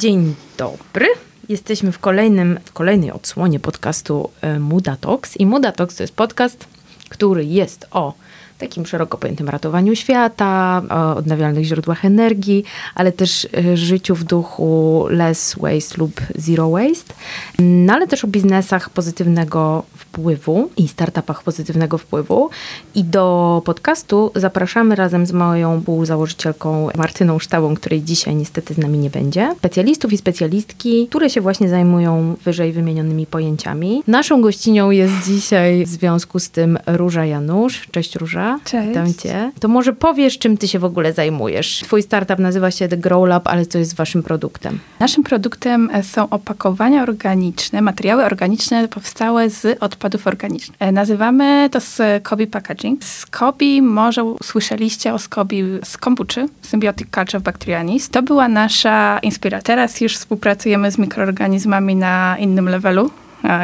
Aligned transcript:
Dzień 0.00 0.34
dobry. 0.58 1.06
Jesteśmy 1.48 1.92
w, 1.92 1.98
kolejnym, 1.98 2.58
w 2.64 2.72
kolejnej 2.72 3.12
odsłonie 3.12 3.60
podcastu 3.60 4.30
e, 4.40 4.58
Muda 4.58 4.96
Talks. 4.96 5.36
I 5.36 5.46
Muda 5.46 5.72
Talks 5.72 5.96
to 5.96 6.02
jest 6.02 6.14
podcast, 6.14 6.64
który 7.08 7.44
jest 7.44 7.86
o 7.90 8.14
takim 8.58 8.86
szeroko 8.86 9.18
pojętym 9.18 9.48
ratowaniu 9.48 9.96
świata, 9.96 10.82
odnawialnych 11.16 11.64
źródłach 11.64 12.04
energii, 12.04 12.64
ale 12.94 13.12
też 13.12 13.48
e, 13.56 13.76
życiu 13.76 14.14
w 14.14 14.24
duchu 14.24 15.06
less 15.10 15.56
waste 15.58 15.98
lub 15.98 16.20
zero 16.34 16.70
waste, 16.70 17.14
no 17.58 17.92
ale 17.92 18.06
też 18.06 18.24
o 18.24 18.28
biznesach 18.28 18.90
pozytywnego 18.90 19.82
wpływu 20.10 20.70
i 20.76 20.88
startupach 20.88 21.42
pozytywnego 21.42 21.98
wpływu. 21.98 22.50
I 22.94 23.04
do 23.04 23.62
podcastu 23.64 24.30
zapraszamy 24.34 24.94
razem 24.94 25.26
z 25.26 25.32
moją 25.32 25.80
współzałożycielką 25.80 26.88
Martyną 26.96 27.38
Ształą, 27.38 27.74
której 27.74 28.02
dzisiaj 28.02 28.34
niestety 28.34 28.74
z 28.74 28.78
nami 28.78 28.98
nie 28.98 29.10
będzie, 29.10 29.54
specjalistów 29.58 30.12
i 30.12 30.18
specjalistki, 30.18 31.08
które 31.08 31.30
się 31.30 31.40
właśnie 31.40 31.68
zajmują 31.68 32.36
wyżej 32.44 32.72
wymienionymi 32.72 33.26
pojęciami. 33.26 34.02
Naszą 34.06 34.42
gościnią 34.42 34.90
jest 34.90 35.14
dzisiaj 35.26 35.84
w 35.84 35.88
związku 35.88 36.38
z 36.38 36.50
tym 36.50 36.78
Róża 36.86 37.24
Janusz. 37.24 37.86
Cześć 37.90 38.16
Róża. 38.16 38.58
Cześć. 38.64 38.88
Witam 38.88 39.14
cię. 39.14 39.52
To 39.60 39.68
może 39.68 39.92
powiesz, 39.92 40.38
czym 40.38 40.56
ty 40.56 40.68
się 40.68 40.78
w 40.78 40.84
ogóle 40.84 41.12
zajmujesz? 41.12 41.80
Twój 41.84 42.02
startup 42.02 42.38
nazywa 42.38 42.70
się 42.70 42.88
The 42.88 42.96
Grow 42.96 43.28
Lab, 43.28 43.48
ale 43.48 43.66
co 43.66 43.78
jest 43.78 43.96
waszym 43.96 44.22
produktem? 44.22 44.78
Naszym 45.00 45.22
produktem 45.22 45.90
e, 45.92 46.02
są 46.02 46.28
opakowania 46.28 47.02
organiczne, 47.02 47.82
materiały 47.82 48.24
organiczne 48.24 48.88
powstałe 48.88 49.50
z 49.50 49.78
odpadów 49.80 49.99
organicznych. 50.26 50.76
E, 50.80 50.92
nazywamy 50.92 51.68
to 51.72 51.78
SCOBI 51.80 52.46
Packaging. 52.46 53.04
SCOBI, 53.04 53.82
może 53.82 54.34
słyszeliście 54.42 55.14
o 55.14 55.18
SCOBI 55.18 55.64
z 55.84 55.96
kombuczy, 55.96 56.48
Symbiotic 56.62 57.08
Culture 57.14 57.40
Bacterianis. 57.40 58.08
To 58.08 58.22
była 58.22 58.48
nasza 58.48 59.18
inspiracja. 59.22 59.62
Teraz 59.74 60.00
już 60.00 60.16
współpracujemy 60.16 60.90
z 60.90 60.98
mikroorganizmami 60.98 61.96
na 61.96 62.36
innym 62.38 62.68
levelu 62.68 63.10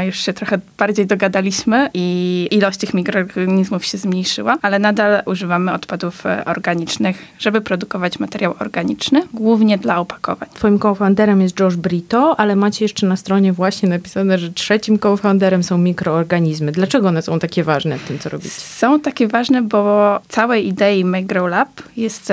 już 0.07 0.17
się 0.17 0.33
trochę 0.33 0.59
bardziej 0.79 1.07
dogadaliśmy 1.07 1.91
i 1.95 2.49
ilość 2.51 2.79
tych 2.79 2.95
mikroorganizmów 2.95 3.85
się 3.85 3.99
zmniejszyła, 3.99 4.57
ale 4.63 4.79
nadal 4.79 5.23
używamy 5.27 5.73
odpadów 5.73 6.27
e, 6.27 6.45
organicznych, 6.45 7.25
żeby 7.39 7.61
produkować 7.61 8.19
materiał 8.19 8.55
organiczny, 8.59 9.23
głównie 9.35 9.79
dla 9.79 9.99
opakowań. 9.99 10.49
Twoim 10.55 10.79
co-founderem 10.79 11.41
jest 11.41 11.61
Josh 11.61 11.77
Brito, 11.77 12.41
ale 12.41 12.57
macie 12.57 12.85
jeszcze 12.85 13.07
na 13.07 13.17
stronie 13.17 13.53
właśnie 13.53 13.89
napisane, 13.89 14.39
że 14.39 14.53
trzecim 14.53 14.99
co-founderem 14.99 15.63
są 15.63 15.79
mikroorganizmy. 15.79 16.73
Dlaczego 16.73 17.09
one 17.09 17.23
są 17.23 17.39
takie 17.39 17.65
ważne 17.65 17.99
w 17.99 18.05
tym, 18.05 18.19
co 18.19 18.29
robicie? 18.29 18.51
Są 18.51 19.01
takie 19.01 19.29
ważne, 19.29 19.63
bo 19.63 20.21
całej 20.29 20.69
idei 20.69 21.05
Make 21.05 21.27
Grow 21.27 21.51
Lab 21.51 21.69
jest 21.97 22.33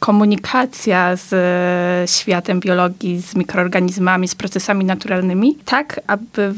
komunikacja 0.00 1.16
z 1.16 1.32
e, 1.32 2.08
światem 2.08 2.60
biologii, 2.60 3.20
z 3.20 3.36
mikroorganizmami, 3.36 4.28
z 4.28 4.34
procesami 4.34 4.84
naturalnymi, 4.84 5.56
tak 5.64 6.00
aby 6.06 6.54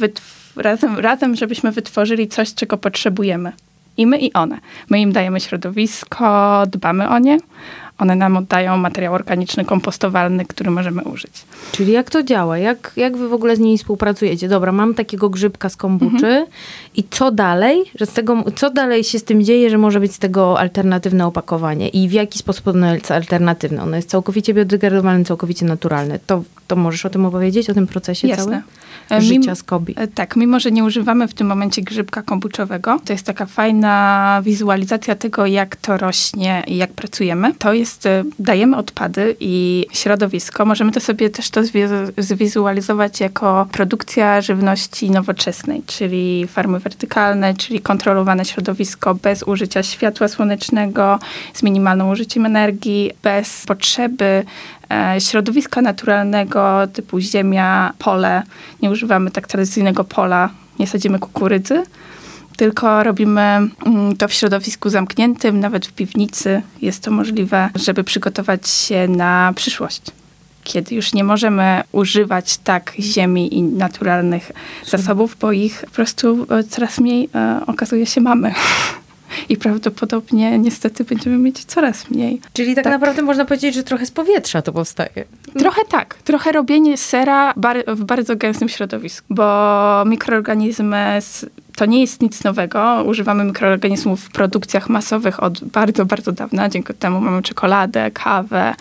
razem, 0.57 0.99
razem, 0.99 1.37
żebyśmy 1.37 1.73
wytworzyli 1.73 2.29
coś, 2.29 2.55
czego 2.55 2.77
potrzebujemy. 2.77 3.53
I 3.97 4.07
my, 4.07 4.19
i 4.19 4.33
one. 4.33 4.59
My 4.91 5.01
im 5.01 5.13
dajemy 5.13 5.41
środowisko, 5.41 6.63
dbamy 6.67 7.09
o 7.09 7.19
nie, 7.19 7.39
one 8.03 8.17
nam 8.17 8.37
oddają 8.37 8.77
materiał 8.77 9.15
organiczny, 9.15 9.65
kompostowalny, 9.65 10.45
który 10.45 10.71
możemy 10.71 11.03
użyć. 11.03 11.33
Czyli 11.73 11.93
jak 11.93 12.11
to 12.11 12.23
działa? 12.23 12.59
Jak, 12.59 12.93
jak 12.97 13.17
wy 13.17 13.29
w 13.29 13.33
ogóle 13.33 13.57
z 13.57 13.59
nimi 13.59 13.79
współpracujecie? 13.79 14.49
Dobra, 14.49 14.73
mam 14.73 14.95
takiego 14.95 15.31
grzybka 15.31 15.69
z 15.69 15.77
kombuczy 15.77 16.27
mhm. 16.27 16.47
i 16.97 17.05
co 17.11 17.31
dalej? 17.31 17.85
Że 17.95 18.07
z 18.07 18.13
tego, 18.13 18.45
co 18.57 18.71
dalej 18.71 19.05
się 19.05 19.19
z 19.19 19.25
tym 19.25 19.43
dzieje, 19.43 19.71
że 19.71 19.79
może 19.79 20.01
być 20.01 20.15
z 20.15 20.19
tego 20.19 20.59
alternatywne 20.59 21.27
opakowanie? 21.27 21.89
I 21.89 22.09
w 22.09 22.13
jaki 22.13 22.39
sposób 22.39 22.69
ono 22.69 22.95
jest 22.95 23.11
alternatywne? 23.11 23.83
Ono 23.83 23.97
jest 23.97 24.09
całkowicie 24.09 24.55
biodegradowalne, 24.55 25.25
całkowicie 25.25 25.67
naturalne. 25.67 26.19
To, 26.27 26.43
to 26.67 26.77
możesz 26.77 27.07
o 27.07 27.11
tym 27.11 27.27
opowiedzieć, 27.27 27.71
o 27.71 27.75
tym 27.75 27.87
procesie 27.87 28.29
Jasne. 28.29 28.45
całym? 28.45 28.63
E, 29.11 29.21
życia 29.21 29.55
z 29.55 29.63
kobi. 29.63 29.95
E, 29.97 30.09
tak, 30.09 30.37
mimo 30.37 30.61
że 30.61 30.71
nie 30.71 30.85
używamy 30.85 31.29
w 31.29 31.35
tym 31.35 31.47
momencie 31.47 31.83
grzybka 31.83 32.23
kombuczowego, 32.23 33.01
to 33.05 33.13
jest 33.13 33.27
taka 33.27 33.47
fajna 33.47 34.41
wizualizacja 34.45 35.15
tego, 35.15 35.47
jak 35.47 35.77
to 35.77 35.97
rośnie 35.97 36.63
i 36.67 36.77
jak 36.77 36.93
pracujemy. 36.93 37.55
To 37.55 37.73
jest, 37.73 38.07
e, 38.07 38.25
dajemy 38.39 38.77
odpady 38.77 39.37
i 39.41 39.87
środowisko. 39.93 40.65
Możemy 40.65 40.93
to 40.93 41.01
sobie 41.01 41.31
też 41.31 41.51
to 41.51 41.61
zwizualizować 42.19 43.21
jako 43.21 43.67
produkcja 43.73 44.41
żywności 44.41 45.11
nowoczesnej, 45.11 45.83
czyli 45.87 46.47
farmy 46.47 46.79
wertykalne, 46.79 47.55
czyli 47.55 47.81
kontrolowane 47.81 48.45
środowisko 48.45 49.15
bez 49.15 49.43
użycia 49.43 49.83
światła 49.83 50.29
słonecznego, 50.29 51.19
z 51.55 51.63
minimalnym 51.63 52.09
użyciem 52.09 52.47
energii, 52.47 53.11
bez 53.23 53.67
potrzeby 53.67 54.45
środowiska 55.19 55.83
naturalnego 55.83 56.87
typu 56.93 57.21
ziemia, 57.21 57.93
pole. 57.99 58.43
Nie 58.83 58.91
używamy 58.91 59.31
tak 59.31 59.47
tradycyjnego 59.47 60.05
pola, 60.05 60.51
nie 60.79 60.87
sadzimy 60.87 61.19
kukurydzy, 61.19 61.83
tylko 62.57 63.03
robimy 63.03 63.41
mm, 63.41 64.17
to 64.19 64.29
w 64.29 64.33
środowisku 64.33 64.91
zamkniętym, 64.91 65.61
nawet 65.61 65.87
w 65.87 65.93
piwnicy. 65.93 66.63
Jest 66.83 67.03
to 67.03 67.11
możliwe, 67.11 67.71
żeby 67.75 68.05
przygotować 68.05 68.69
się 68.69 69.09
na 69.09 69.53
przyszłość 69.57 70.03
kiedy 70.65 70.95
już 70.95 71.13
nie 71.13 71.25
możemy 71.25 71.83
używać 71.93 72.59
tak 72.59 72.93
ziemi 73.01 73.55
i 73.55 73.63
naturalnych 73.63 74.53
zasobów, 74.87 75.37
bo 75.41 75.53
ich 75.53 75.81
po 75.85 75.91
prostu 75.91 76.47
e, 76.51 76.65
coraz 76.65 77.01
mniej 77.01 77.29
e, 77.35 77.61
okazuje 77.67 78.07
się 78.07 78.21
mamy 78.21 78.55
i 79.49 79.57
prawdopodobnie 79.57 80.59
niestety 80.59 81.05
będziemy 81.05 81.39
mieć 81.39 81.65
coraz 81.65 82.11
mniej. 82.11 82.41
Czyli 82.53 82.75
tak, 82.75 82.85
tak, 82.85 82.93
naprawdę 82.93 83.23
można 83.23 83.45
powiedzieć, 83.45 83.75
że 83.75 83.83
trochę 83.83 84.07
z 84.07 84.11
powietrza 84.11 84.63
to 84.63 84.73
powstaje. 84.73 85.25
Trochę 85.59 85.81
tak. 85.89 86.15
Trochę 86.15 86.53
robienie 86.53 86.97
sera 86.97 87.53
bar 87.57 87.85
w 87.87 88.05
bardzo 88.05 88.37
gęstym 88.37 88.69
środowisku, 88.69 89.27
bo 89.31 90.05
mikroorganizmy 90.07 91.19
to 91.77 91.87
nie 91.87 92.01
jest 92.01 92.23
nic 92.23 92.45
nowego. 92.45 93.05
Używamy 93.07 93.45
mikroorganizmów 93.45 94.21
w 94.21 94.33
produkcjach 94.33 94.89
masowych 94.89 95.43
od 95.43 95.65
bardzo, 95.65 96.07
bardzo 96.07 96.33
dawna. 96.33 96.69
Dzięki 96.69 96.95
temu 96.95 97.21
mamy 97.21 97.43
czekoladę, 97.43 98.11
kawę, 98.11 98.75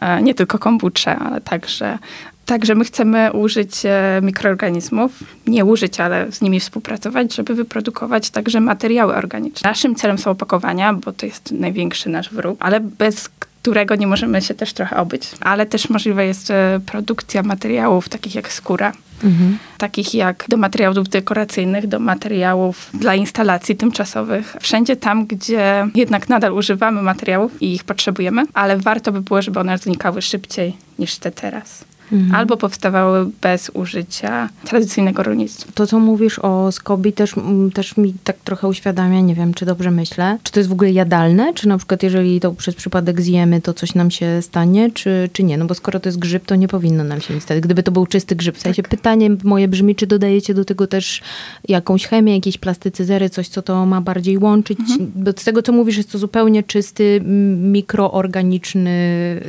e, 0.00 0.22
nie 0.22 0.34
tylko 0.34 0.58
kombucze, 0.58 1.16
ale 1.16 1.40
także 1.40 1.98
Także 2.46 2.74
my 2.74 2.84
chcemy 2.84 3.32
użyć 3.32 3.86
e, 3.86 4.20
mikroorganizmów, 4.22 5.12
nie 5.46 5.64
użyć, 5.64 6.00
ale 6.00 6.32
z 6.32 6.40
nimi 6.40 6.60
współpracować, 6.60 7.34
żeby 7.34 7.54
wyprodukować 7.54 8.30
także 8.30 8.60
materiały 8.60 9.14
organiczne. 9.14 9.70
Naszym 9.70 9.94
celem 9.94 10.18
są 10.18 10.30
opakowania, 10.30 10.92
bo 10.92 11.12
to 11.12 11.26
jest 11.26 11.52
największy 11.52 12.08
nasz 12.08 12.30
wróg, 12.30 12.56
ale 12.60 12.80
bez 12.80 13.28
którego 13.62 13.94
nie 13.96 14.06
możemy 14.06 14.42
się 14.42 14.54
też 14.54 14.72
trochę 14.72 14.96
obyć. 14.96 15.28
Ale 15.40 15.66
też 15.66 15.90
możliwa 15.90 16.22
jest 16.22 16.52
produkcja 16.86 17.42
materiałów 17.42 18.08
takich 18.08 18.34
jak 18.34 18.52
skóra, 18.52 18.92
mhm. 19.24 19.58
takich 19.78 20.14
jak 20.14 20.44
do 20.48 20.56
materiałów 20.56 21.08
dekoracyjnych, 21.08 21.86
do 21.86 21.98
materiałów 21.98 22.90
dla 22.94 23.14
instalacji 23.14 23.76
tymczasowych. 23.76 24.56
Wszędzie 24.60 24.96
tam, 24.96 25.26
gdzie 25.26 25.86
jednak 25.94 26.28
nadal 26.28 26.52
używamy 26.52 27.02
materiałów 27.02 27.62
i 27.62 27.74
ich 27.74 27.84
potrzebujemy, 27.84 28.42
ale 28.54 28.76
warto 28.76 29.12
by 29.12 29.20
było, 29.20 29.42
żeby 29.42 29.60
one 29.60 29.78
znikały 29.78 30.22
szybciej 30.22 30.76
niż 30.98 31.16
te 31.16 31.30
teraz 31.30 31.84
mhm. 32.12 32.34
albo 32.34 32.56
powstawały 32.56 33.30
bez 33.42 33.70
użycia 33.74 34.48
tradycyjnego 34.64 35.22
rolnictwa. 35.22 35.72
To, 35.74 35.86
co 35.86 35.98
mówisz 35.98 36.38
o 36.38 36.72
skobi, 36.72 37.12
też, 37.12 37.34
też 37.74 37.96
mi 37.96 38.14
tak 38.24 38.36
trochę 38.36 38.68
uświadamia, 38.68 39.20
nie 39.20 39.34
wiem, 39.34 39.54
czy 39.54 39.66
dobrze 39.66 39.90
myślę, 39.90 40.38
czy 40.42 40.52
to 40.52 40.60
jest 40.60 40.70
w 40.70 40.72
ogóle 40.72 40.90
jadalne, 40.90 41.54
czy 41.54 41.68
na 41.68 41.78
przykład 41.78 42.02
jeżeli 42.02 42.40
to 42.40 42.52
przez 42.52 42.74
przypadek 42.74 43.20
zjemy, 43.20 43.60
to 43.60 43.74
coś 43.74 43.94
nam 43.94 44.10
się 44.10 44.42
stanie, 44.42 44.90
czy, 44.90 45.30
czy 45.32 45.44
nie? 45.44 45.58
No 45.58 45.64
bo 45.64 45.74
skoro 45.74 46.00
to 46.00 46.08
jest 46.08 46.18
grzyb, 46.18 46.46
to 46.46 46.54
nie 46.54 46.68
powinno 46.68 47.04
nam 47.04 47.20
się 47.20 47.34
nic 47.34 47.42
stać. 47.42 47.60
Gdyby 47.60 47.82
to 47.82 47.92
był 47.92 48.06
czysty 48.06 48.36
grzyb. 48.36 48.56
W 48.56 48.60
sensie 48.60 48.82
tak. 48.82 48.90
pytanie 48.90 49.30
moje 49.44 49.68
brzmi, 49.68 49.94
czy 49.94 50.06
dodajecie 50.06 50.54
do 50.54 50.64
tego 50.64 50.86
też 50.86 51.22
jakąś 51.68 52.06
chemię, 52.06 52.34
jakieś 52.34 52.58
plastycyzery, 52.58 53.30
coś, 53.30 53.48
co 53.48 53.62
to 53.62 53.86
ma 53.86 54.00
bardziej 54.00 54.38
łączyć? 54.38 54.78
Mhm. 54.80 55.12
Bo 55.14 55.30
z 55.30 55.44
tego, 55.44 55.62
co 55.62 55.72
mówisz, 55.72 55.96
jest 55.96 56.12
to 56.12 56.18
zupełnie 56.18 56.62
czysty, 56.62 57.20
mikroorganiczny 57.56 58.92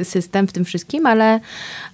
system 0.04 0.48
w 0.48 0.54
tym 0.54 0.66
wszystkim, 0.66 1.06
ale, 1.06 1.40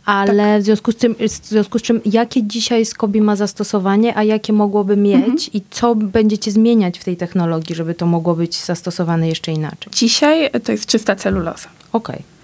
ale 0.06 0.44
tak. 0.44 0.59
W, 0.60 0.64
związku 0.64 0.92
z 0.92 0.96
tym, 0.96 1.16
w 1.16 1.48
związku 1.48 1.80
z 1.80 1.82
czym, 1.82 2.02
jakie 2.06 2.44
dzisiaj 2.44 2.86
Skobi 2.86 3.22
ma 3.22 3.36
zastosowanie, 3.36 4.18
a 4.18 4.24
jakie 4.24 4.54
mogłoby 4.54 4.98
mieć 4.98 5.16
mhm. 5.16 5.38
i 5.54 5.62
co 5.70 5.96
będziecie 5.96 6.52
zmieniać 6.52 7.00
w 7.00 7.04
tej 7.04 7.18
technologii, 7.18 7.76
żeby 7.76 7.96
to 7.96 8.06
mogło 8.06 8.36
być 8.36 8.56
zastosowane 8.56 9.28
jeszcze 9.28 9.52
inaczej? 9.52 9.94
Dzisiaj 9.94 10.50
to 10.64 10.72
jest 10.72 10.86
czysta 10.86 11.16
celuloza. 11.16 11.70
Okej. 11.94 12.16
Okay. 12.16 12.40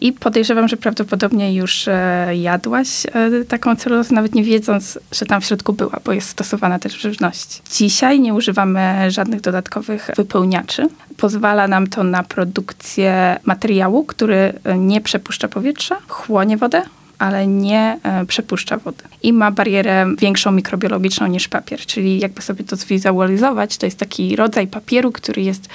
I 0.00 0.12
podejrzewam, 0.12 0.68
że 0.68 0.76
prawdopodobnie 0.76 1.54
już 1.54 1.88
e, 1.88 2.28
jadłaś 2.36 3.06
e, 3.06 3.44
taką 3.48 3.76
celulozę, 3.76 4.14
nawet 4.14 4.34
nie 4.34 4.44
wiedząc, 4.44 4.98
że 5.12 5.26
tam 5.26 5.40
w 5.40 5.44
środku 5.44 5.72
była, 5.72 6.00
bo 6.04 6.12
jest 6.12 6.28
stosowana 6.28 6.78
też 6.78 6.96
w 6.96 7.00
żywności. 7.00 7.60
Dzisiaj 7.72 8.20
nie 8.20 8.34
używamy 8.34 9.10
żadnych 9.10 9.40
dodatkowych 9.40 10.10
wypełniaczy. 10.16 10.88
Pozwala 11.16 11.68
nam 11.68 11.86
to 11.86 12.04
na 12.04 12.22
produkcję 12.22 13.36
materiału, 13.44 14.04
który 14.04 14.52
nie 14.78 15.00
przepuszcza 15.00 15.48
powietrza, 15.48 15.96
chłonie 16.08 16.56
wodę, 16.56 16.82
ale 17.20 17.46
nie 17.46 17.98
e, 18.02 18.26
przepuszcza 18.26 18.76
wody. 18.76 19.04
I 19.22 19.32
ma 19.32 19.50
barierę 19.50 20.06
większą 20.18 20.52
mikrobiologiczną 20.52 21.26
niż 21.26 21.48
papier. 21.48 21.80
Czyli 21.80 22.20
jakby 22.20 22.42
sobie 22.42 22.64
to 22.64 22.76
zwizualizować, 22.76 23.76
to 23.76 23.86
jest 23.86 23.98
taki 23.98 24.36
rodzaj 24.36 24.66
papieru, 24.66 25.12
który 25.12 25.42
jest 25.42 25.68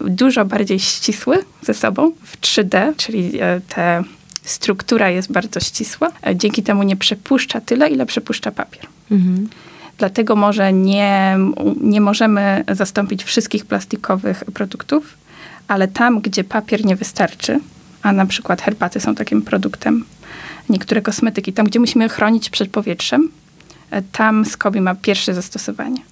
dużo 0.00 0.44
bardziej 0.44 0.78
ścisły 0.78 1.44
ze 1.62 1.74
sobą 1.74 2.12
w 2.22 2.40
3D, 2.40 2.96
czyli 2.96 3.40
e, 3.40 3.60
te 3.68 4.04
struktura 4.42 5.10
jest 5.10 5.32
bardzo 5.32 5.60
ścisła. 5.60 6.08
E, 6.26 6.36
Dzięki 6.36 6.62
temu 6.62 6.82
nie 6.82 6.96
przepuszcza 6.96 7.60
tyle, 7.60 7.88
ile 7.88 8.06
przepuszcza 8.06 8.50
papier. 8.50 8.86
Mhm. 9.10 9.48
Dlatego 9.98 10.36
może 10.36 10.72
nie, 10.72 11.36
nie 11.80 12.00
możemy 12.00 12.64
zastąpić 12.72 13.24
wszystkich 13.24 13.66
plastikowych 13.66 14.44
produktów, 14.54 15.16
ale 15.68 15.88
tam, 15.88 16.20
gdzie 16.20 16.44
papier 16.44 16.84
nie 16.84 16.96
wystarczy, 16.96 17.60
a 18.02 18.12
na 18.12 18.26
przykład 18.26 18.62
herbaty 18.62 19.00
są 19.00 19.14
takim 19.14 19.42
produktem, 19.42 20.04
niektóre 20.70 21.02
kosmetyki, 21.02 21.52
tam, 21.52 21.66
gdzie 21.66 21.80
musimy 21.80 22.08
chronić 22.08 22.50
przed 22.50 22.70
powietrzem, 22.70 23.30
e, 23.90 24.02
tam 24.02 24.44
SCOBY 24.44 24.80
ma 24.80 24.94
pierwsze 24.94 25.34
zastosowanie. 25.34 26.02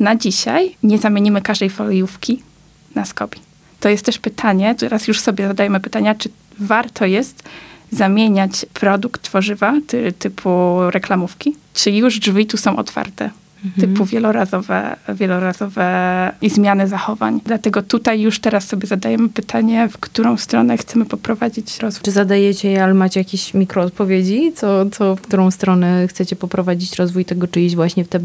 Na 0.00 0.16
dzisiaj 0.16 0.76
nie 0.82 0.98
zamienimy 0.98 1.42
każdej 1.42 1.70
foliówki 1.70 2.42
na 2.94 3.04
SCOBY. 3.04 3.36
To 3.80 3.88
jest 3.88 4.04
też 4.04 4.18
pytanie, 4.18 4.74
teraz 4.74 5.08
już 5.08 5.20
sobie 5.20 5.48
zadajemy 5.48 5.80
pytania, 5.80 6.14
czy 6.14 6.28
warto 6.58 7.06
jest 7.06 7.42
zamieniać 7.90 8.66
produkt 8.74 9.22
tworzywa 9.22 9.74
ty, 9.86 10.12
typu 10.12 10.78
reklamówki, 10.90 11.56
czy 11.74 11.90
już 11.90 12.18
drzwi 12.18 12.46
tu 12.46 12.56
są 12.56 12.76
otwarte 12.76 13.30
typu 13.80 14.04
wielorazowe, 14.04 14.96
wielorazowe 15.14 15.86
i 16.42 16.50
zmiany 16.50 16.88
zachowań. 16.88 17.40
Dlatego 17.44 17.82
tutaj 17.82 18.20
już 18.20 18.40
teraz 18.40 18.66
sobie 18.66 18.86
zadajemy 18.86 19.28
pytanie, 19.28 19.88
w 19.88 19.98
którą 19.98 20.36
stronę 20.36 20.76
chcemy 20.76 21.04
poprowadzić 21.04 21.78
rozwój. 21.78 22.02
Czy 22.02 22.10
zadajecie 22.10 22.70
je, 22.70 22.84
ale 22.84 22.94
macie 22.94 23.20
jakieś 23.20 23.54
mikroodpowiedzi, 23.54 24.52
co, 24.54 24.90
co, 24.90 25.16
w 25.16 25.20
którą 25.20 25.50
stronę 25.50 26.08
chcecie 26.08 26.36
poprowadzić 26.36 26.96
rozwój 26.96 27.24
tego, 27.24 27.48
czy 27.48 27.60
iść 27.60 27.76
właśnie 27.76 28.04
w 28.04 28.08
te 28.08 28.20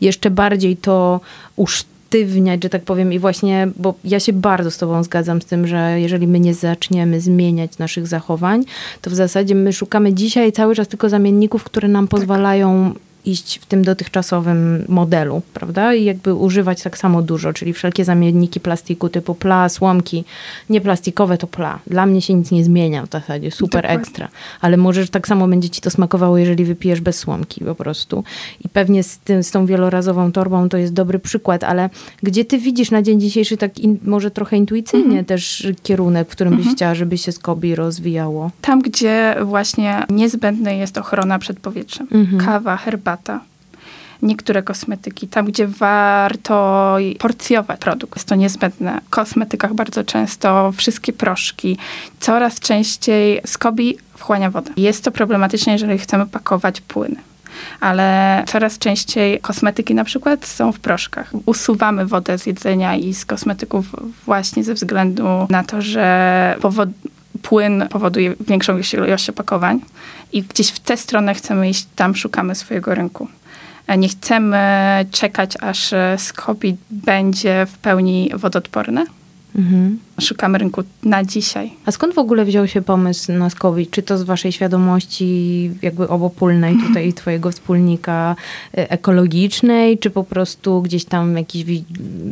jeszcze 0.00 0.30
bardziej 0.30 0.76
to 0.76 1.20
usztywniać, 1.56 2.62
że 2.62 2.68
tak 2.68 2.82
powiem 2.82 3.12
i 3.12 3.18
właśnie, 3.18 3.68
bo 3.76 3.94
ja 4.04 4.20
się 4.20 4.32
bardzo 4.32 4.70
z 4.70 4.78
tobą 4.78 5.02
zgadzam 5.02 5.42
z 5.42 5.44
tym, 5.44 5.66
że 5.66 6.00
jeżeli 6.00 6.26
my 6.26 6.40
nie 6.40 6.54
zaczniemy 6.54 7.20
zmieniać 7.20 7.78
naszych 7.78 8.06
zachowań, 8.06 8.64
to 9.02 9.10
w 9.10 9.14
zasadzie 9.14 9.54
my 9.54 9.72
szukamy 9.72 10.14
dzisiaj 10.14 10.52
cały 10.52 10.74
czas 10.74 10.88
tylko 10.88 11.08
zamienników, 11.08 11.64
które 11.64 11.88
nam 11.88 12.08
pozwalają 12.08 12.94
iść 13.26 13.58
w 13.58 13.66
tym 13.66 13.84
dotychczasowym 13.84 14.84
modelu, 14.88 15.42
prawda? 15.54 15.94
I 15.94 16.04
jakby 16.04 16.34
używać 16.34 16.82
tak 16.82 16.98
samo 16.98 17.22
dużo, 17.22 17.52
czyli 17.52 17.72
wszelkie 17.72 18.04
zamienniki 18.04 18.60
plastiku 18.60 19.08
typu 19.08 19.34
pla, 19.34 19.68
słomki, 19.68 20.24
nieplastikowe 20.70 21.38
to 21.38 21.46
pla. 21.46 21.78
Dla 21.86 22.06
mnie 22.06 22.22
się 22.22 22.34
nic 22.34 22.50
nie 22.50 22.64
zmienia 22.64 23.06
w 23.06 23.10
zasadzie, 23.10 23.50
super 23.50 23.82
Dokładnie. 23.82 24.02
ekstra. 24.02 24.28
Ale 24.60 24.76
może 24.76 25.08
tak 25.08 25.28
samo 25.28 25.48
będzie 25.48 25.70
ci 25.70 25.80
to 25.80 25.90
smakowało, 25.90 26.38
jeżeli 26.38 26.64
wypijesz 26.64 27.00
bez 27.00 27.18
słomki 27.18 27.64
po 27.64 27.74
prostu. 27.74 28.24
I 28.64 28.68
pewnie 28.68 29.02
z, 29.02 29.18
tym, 29.18 29.42
z 29.42 29.50
tą 29.50 29.66
wielorazową 29.66 30.32
torbą 30.32 30.68
to 30.68 30.76
jest 30.76 30.92
dobry 30.92 31.18
przykład, 31.18 31.64
ale 31.64 31.90
gdzie 32.22 32.44
ty 32.44 32.58
widzisz 32.58 32.90
na 32.90 33.02
dzień 33.02 33.20
dzisiejszy 33.20 33.56
tak 33.56 33.78
in, 33.78 33.98
może 34.04 34.30
trochę 34.30 34.56
intuicyjnie 34.56 35.24
też 35.24 35.66
kierunek, 35.82 36.28
w 36.28 36.30
którym 36.30 36.56
byś 36.56 36.66
chciała, 36.68 36.94
żeby 36.94 37.18
się 37.18 37.32
Skobi 37.32 37.74
rozwijało? 37.74 38.50
Tam, 38.60 38.82
gdzie 38.82 39.36
właśnie 39.42 40.04
niezbędna 40.10 40.70
jest 40.70 40.98
ochrona 40.98 41.38
przed 41.38 41.60
powietrzem. 41.60 42.06
Kawa, 42.44 42.76
herbata. 42.76 43.15
Niektóre 44.22 44.62
kosmetyki, 44.62 45.28
tam 45.28 45.46
gdzie 45.46 45.66
warto 45.66 46.96
porcjować 47.18 47.80
produkt, 47.80 48.16
jest 48.16 48.28
to 48.28 48.34
niezbędne. 48.34 49.00
W 49.06 49.10
kosmetykach 49.10 49.74
bardzo 49.74 50.04
często 50.04 50.72
wszystkie 50.72 51.12
proszki, 51.12 51.78
coraz 52.20 52.60
częściej 52.60 53.40
skobi 53.46 53.98
wchłania 54.16 54.50
wodę. 54.50 54.72
Jest 54.76 55.04
to 55.04 55.10
problematyczne, 55.10 55.72
jeżeli 55.72 55.98
chcemy 55.98 56.26
pakować 56.26 56.80
płyny. 56.80 57.16
Ale 57.80 58.44
coraz 58.46 58.78
częściej 58.78 59.40
kosmetyki 59.40 59.94
na 59.94 60.04
przykład 60.04 60.46
są 60.46 60.72
w 60.72 60.80
proszkach. 60.80 61.30
Usuwamy 61.46 62.06
wodę 62.06 62.38
z 62.38 62.46
jedzenia 62.46 62.96
i 62.96 63.14
z 63.14 63.24
kosmetyków 63.24 63.86
właśnie 64.26 64.64
ze 64.64 64.74
względu 64.74 65.24
na 65.50 65.64
to, 65.64 65.82
że 65.82 66.56
płyn 67.42 67.86
powoduje 67.90 68.34
większą 68.40 68.78
ilość 68.92 69.30
opakowań 69.30 69.80
i 70.32 70.42
gdzieś 70.42 70.68
w 70.68 70.80
tę 70.80 70.96
stronę 70.96 71.34
chcemy 71.34 71.70
iść, 71.70 71.86
tam 71.96 72.16
szukamy 72.16 72.54
swojego 72.54 72.94
rynku. 72.94 73.28
Nie 73.98 74.08
chcemy 74.08 74.58
czekać, 75.10 75.56
aż 75.60 75.94
Skobi 76.16 76.76
będzie 76.90 77.66
w 77.66 77.78
pełni 77.78 78.30
wodoodporne. 78.34 79.06
Mhm. 79.56 79.98
Szukamy 80.20 80.58
rynku 80.58 80.82
na 81.02 81.24
dzisiaj. 81.24 81.72
A 81.86 81.92
skąd 81.92 82.14
w 82.14 82.18
ogóle 82.18 82.44
wziął 82.44 82.68
się 82.68 82.82
pomysł 82.82 83.32
na 83.32 83.50
Skobi? 83.50 83.86
Czy 83.86 84.02
to 84.02 84.18
z 84.18 84.22
waszej 84.22 84.52
świadomości 84.52 85.70
jakby 85.82 86.08
obopólnej 86.08 86.76
tutaj 86.86 87.12
twojego 87.20 87.50
wspólnika 87.50 88.36
e, 88.78 88.90
ekologicznej, 88.90 89.98
czy 89.98 90.10
po 90.10 90.24
prostu 90.24 90.82
gdzieś 90.82 91.04
tam 91.04 91.36
jakiś, 91.36 91.64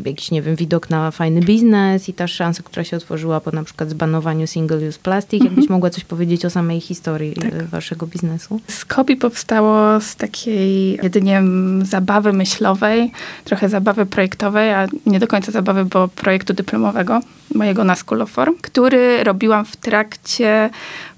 jakiś, 0.04 0.30
nie 0.30 0.42
wiem, 0.42 0.56
widok 0.56 0.90
na 0.90 1.10
fajny 1.10 1.40
biznes 1.40 2.08
i 2.08 2.12
ta 2.12 2.26
szansa, 2.26 2.62
która 2.62 2.84
się 2.84 2.96
otworzyła 2.96 3.40
po 3.40 3.50
na 3.50 3.64
przykład 3.64 3.90
zbanowaniu 3.90 4.46
single-use 4.46 4.98
plastic? 4.98 5.44
Jakbyś 5.44 5.68
mogła 5.68 5.90
coś 5.90 6.04
powiedzieć 6.04 6.44
o 6.44 6.50
samej 6.50 6.80
historii 6.80 7.34
e, 7.42 7.62
waszego 7.62 8.06
biznesu? 8.06 8.60
Skobi 8.68 9.16
powstało 9.16 10.00
z 10.00 10.16
takiej 10.16 10.98
jedynie 11.02 11.42
zabawy 11.82 12.32
myślowej, 12.32 13.12
trochę 13.44 13.68
zabawy 13.68 14.06
projektowej, 14.06 14.70
a 14.70 14.86
nie 15.06 15.20
do 15.20 15.26
końca 15.26 15.52
zabawy, 15.52 15.84
bo 15.84 16.08
projektu 16.08 16.54
dyplomowego 16.54 17.20
mojego 17.54 17.73
na 17.82 17.94
School 17.94 18.22
of 18.22 18.30
Form, 18.30 18.54
który 18.62 19.24
robiłam 19.24 19.64
w 19.64 19.76
trakcie 19.76 20.70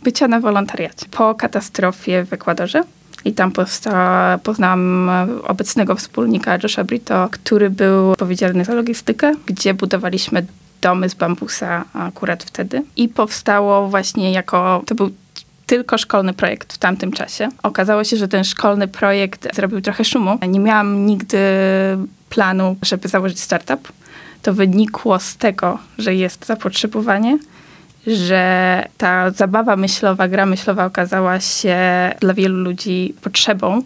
bycia 0.02 0.28
na 0.28 0.40
wolontariacie 0.40 1.06
po 1.10 1.34
katastrofie 1.34 2.24
w 2.24 2.32
Ekwadorze. 2.32 2.82
I 3.24 3.32
tam 3.32 3.52
powsta- 3.52 4.38
poznałam 4.42 5.10
obecnego 5.48 5.94
wspólnika 5.94 6.58
Josha 6.62 6.84
Brito, 6.84 7.28
który 7.30 7.70
był 7.70 8.10
odpowiedzialny 8.10 8.64
za 8.64 8.74
logistykę, 8.74 9.32
gdzie 9.46 9.74
budowaliśmy 9.74 10.46
domy 10.82 11.08
z 11.08 11.14
bambusa 11.14 11.84
akurat 11.94 12.44
wtedy. 12.44 12.82
I 12.96 13.08
powstało 13.08 13.88
właśnie 13.88 14.32
jako, 14.32 14.82
to 14.86 14.94
był 14.94 15.10
tylko 15.66 15.98
szkolny 15.98 16.32
projekt 16.32 16.72
w 16.72 16.78
tamtym 16.78 17.12
czasie. 17.12 17.48
Okazało 17.62 18.04
się, 18.04 18.16
że 18.16 18.28
ten 18.28 18.44
szkolny 18.44 18.88
projekt 18.88 19.54
zrobił 19.54 19.80
trochę 19.80 20.04
szumu. 20.04 20.38
Nie 20.48 20.60
miałam 20.60 21.06
nigdy 21.06 21.38
planu, 22.30 22.76
żeby 22.82 23.08
założyć 23.08 23.40
startup. 23.40 23.88
To 24.46 24.54
wynikło 24.54 25.18
z 25.18 25.36
tego, 25.36 25.78
że 25.98 26.14
jest 26.14 26.46
zapotrzebowanie, 26.46 27.38
że 28.06 28.84
ta 28.98 29.30
zabawa 29.30 29.76
myślowa, 29.76 30.28
gra 30.28 30.46
myślowa 30.46 30.84
okazała 30.84 31.40
się 31.40 31.76
dla 32.20 32.34
wielu 32.34 32.56
ludzi 32.64 33.14
potrzebą. 33.22 33.82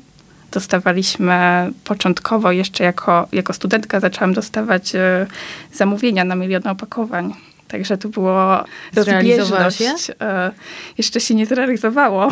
Dostawaliśmy 0.52 1.70
początkowo, 1.84 2.52
jeszcze 2.52 2.84
jako, 2.84 3.28
jako 3.32 3.52
studentka, 3.52 4.00
zaczęłam 4.00 4.34
dostawać 4.34 4.94
e, 4.94 5.26
zamówienia 5.73 6.25
na 6.25 6.34
miliony 6.34 6.70
opakowań. 6.70 7.34
Także 7.68 7.99
to 7.99 8.08
było 8.08 8.64
Zrealizowało 8.92 9.61
się? 9.61 9.64
rozbieżność. 9.64 10.11
E, 10.20 10.50
Jeszcze 10.99 11.20
się 11.20 11.34
nie 11.34 11.46
zrealizowało, 11.46 12.28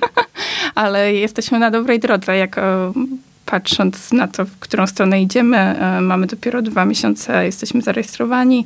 ale 0.74 1.14
jesteśmy 1.14 1.58
na 1.58 1.70
dobrej 1.70 2.00
drodze. 2.00 2.36
Jak 2.36 2.56
patrząc 3.46 4.12
na 4.12 4.28
to, 4.28 4.44
w 4.44 4.58
którą 4.58 4.86
stronę 4.86 5.22
idziemy, 5.22 5.58
e, 5.58 6.00
mamy 6.00 6.26
dopiero 6.26 6.62
dwa 6.62 6.84
miesiące, 6.84 7.44
jesteśmy 7.44 7.82
zarejestrowani. 7.82 8.64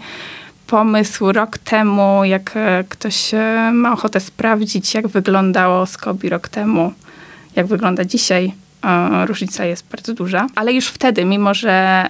Pomysł 0.66 1.32
rok 1.32 1.58
temu, 1.58 2.24
jak 2.24 2.52
e, 2.54 2.84
ktoś 2.88 3.34
e, 3.34 3.70
ma 3.74 3.92
ochotę 3.92 4.20
sprawdzić, 4.20 4.94
jak 4.94 5.08
wyglądało 5.08 5.86
Skobi 5.86 6.28
rok 6.28 6.48
temu, 6.48 6.92
jak 7.56 7.66
wygląda 7.66 8.04
dzisiaj, 8.04 8.52
różnica 9.26 9.64
jest 9.64 9.86
bardzo 9.90 10.14
duża. 10.14 10.46
Ale 10.54 10.72
już 10.72 10.86
wtedy, 10.86 11.24
mimo 11.24 11.54
że 11.54 12.06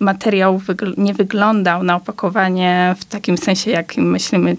materiał 0.00 0.58
wygl- 0.58 0.98
nie 0.98 1.14
wyglądał 1.14 1.82
na 1.82 1.96
opakowanie 1.96 2.94
w 2.98 3.04
takim 3.04 3.38
sensie, 3.38 3.70
jakim 3.70 4.10
myślimy 4.10 4.56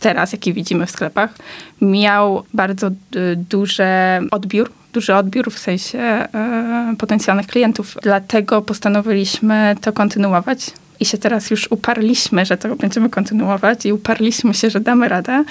teraz, 0.00 0.32
jaki 0.32 0.52
widzimy 0.52 0.86
w 0.86 0.90
sklepach, 0.90 1.34
miał 1.80 2.44
bardzo 2.54 2.90
duży 3.36 3.84
odbiór, 4.30 4.72
duży 4.94 5.14
odbiór 5.14 5.50
w 5.50 5.58
sensie 5.58 5.98
e, 5.98 6.94
potencjalnych 6.98 7.46
klientów. 7.46 7.96
Dlatego 8.02 8.62
postanowiliśmy 8.62 9.76
to 9.80 9.92
kontynuować. 9.92 10.72
I 11.04 11.06
się 11.06 11.18
teraz 11.18 11.50
już 11.50 11.72
uparliśmy, 11.72 12.46
że 12.46 12.56
to 12.56 12.76
będziemy 12.76 13.10
kontynuować 13.10 13.86
i 13.86 13.92
uparliśmy 13.92 14.54
się, 14.54 14.70
że 14.70 14.80
damy 14.80 15.08
radę. 15.08 15.44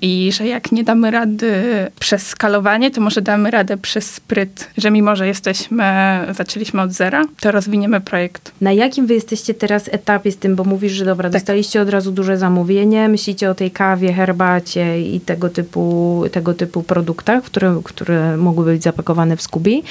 I 0.00 0.30
że 0.32 0.46
jak 0.46 0.72
nie 0.72 0.84
damy 0.84 1.10
rady 1.10 1.52
przez 2.00 2.26
skalowanie, 2.26 2.90
to 2.90 3.00
może 3.00 3.22
damy 3.22 3.50
radę 3.50 3.76
przez 3.76 4.10
spryt, 4.10 4.70
że 4.76 4.90
mimo, 4.90 5.16
że 5.16 5.26
jesteśmy, 5.26 5.84
zaczęliśmy 6.30 6.82
od 6.82 6.92
zera, 6.92 7.24
to 7.40 7.50
rozwiniemy 7.50 8.00
projekt. 8.00 8.52
Na 8.60 8.72
jakim 8.72 9.06
wy 9.06 9.14
jesteście 9.14 9.54
teraz 9.54 9.88
etapie 9.92 10.32
z 10.32 10.36
tym, 10.36 10.56
bo 10.56 10.64
mówisz, 10.64 10.92
że 10.92 11.04
dobra, 11.04 11.30
Tak. 11.30 11.32
dostaliście 11.32 11.80
od 11.80 11.88
razu 11.90 12.12
duże 12.12 12.38
zamówienie, 12.38 13.08
myślicie 13.08 13.50
o 13.50 13.54
tej 13.54 13.70
kawie, 13.70 14.12
herbacie 14.12 15.00
i 15.00 15.20
tego 15.20 15.48
typu, 15.48 16.24
tego 16.32 16.54
typu 16.54 16.82
produktach, 16.82 17.42
które, 17.42 17.80
które 17.84 18.36
mogły 18.36 18.64
być 18.64 18.82
zapakowane 18.82 19.36
w 19.36 19.42
Skubi, 19.42 19.82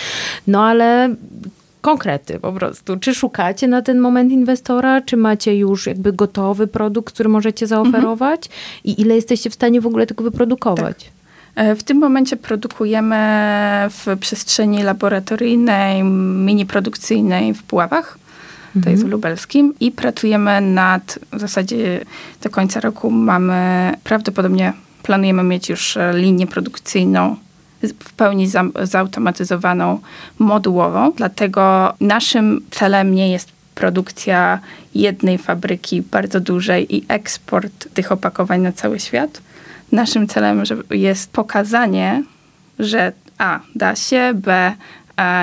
no 0.47 0.65
ale 0.65 1.15
konkrety 1.83 2.39
po 2.39 2.51
prostu. 2.51 2.99
Czy 2.99 3.15
szukacie 3.15 3.67
na 3.67 3.81
ten 3.81 3.99
moment 3.99 4.31
inwestora, 4.31 5.01
czy 5.01 5.17
macie 5.17 5.57
już 5.57 5.87
jakby 5.87 6.13
gotowy 6.13 6.67
produkt, 6.67 7.13
który 7.13 7.29
możecie 7.29 7.67
zaoferować 7.67 8.49
i 8.83 9.01
ile 9.01 9.15
jesteście 9.15 9.49
w 9.49 9.53
stanie 9.53 9.81
w 9.81 9.87
ogóle 9.87 10.07
tego 10.07 10.23
wyprodukować? 10.23 11.11
E, 11.55 11.75
W 11.75 11.83
tym 11.83 11.97
momencie 11.97 12.37
produkujemy 12.37 13.15
w 13.89 14.17
przestrzeni 14.19 14.83
laboratoryjnej, 14.83 16.03
mini 16.03 16.65
produkcyjnej 16.65 17.53
w 17.53 17.63
Puławach. 17.63 18.17
To 18.83 18.89
jest 18.89 19.05
w 19.05 19.09
Lubelskim. 19.09 19.73
I 19.79 19.91
pracujemy 19.91 20.61
nad, 20.61 21.19
w 21.33 21.39
zasadzie 21.39 22.05
do 22.41 22.49
końca 22.49 22.79
roku 22.79 23.11
mamy 23.11 23.93
prawdopodobnie 24.03 24.73
Planujemy 25.03 25.43
mieć 25.43 25.69
już 25.69 25.97
e, 25.97 26.13
linię 26.15 26.47
produkcyjną 26.47 27.35
w 27.83 28.13
pełni 28.13 28.47
za, 28.47 28.63
zautomatyzowaną, 28.83 29.99
modułową. 30.39 31.11
Dlatego 31.11 31.93
naszym 31.99 32.61
celem 32.71 33.15
nie 33.15 33.31
jest 33.31 33.51
produkcja 33.75 34.59
jednej 34.95 35.37
fabryki 35.37 36.01
bardzo 36.01 36.39
dużej 36.39 36.95
i 36.95 37.05
eksport 37.07 37.93
tych 37.93 38.11
opakowań 38.11 38.61
na 38.61 38.71
cały 38.71 38.99
świat. 38.99 39.41
Naszym 39.91 40.27
celem 40.27 40.63
jest 40.91 41.31
pokazanie, 41.31 42.23
że 42.79 43.11
A 43.37 43.59
da 43.75 43.95
się, 43.95 44.31
B 44.33 44.73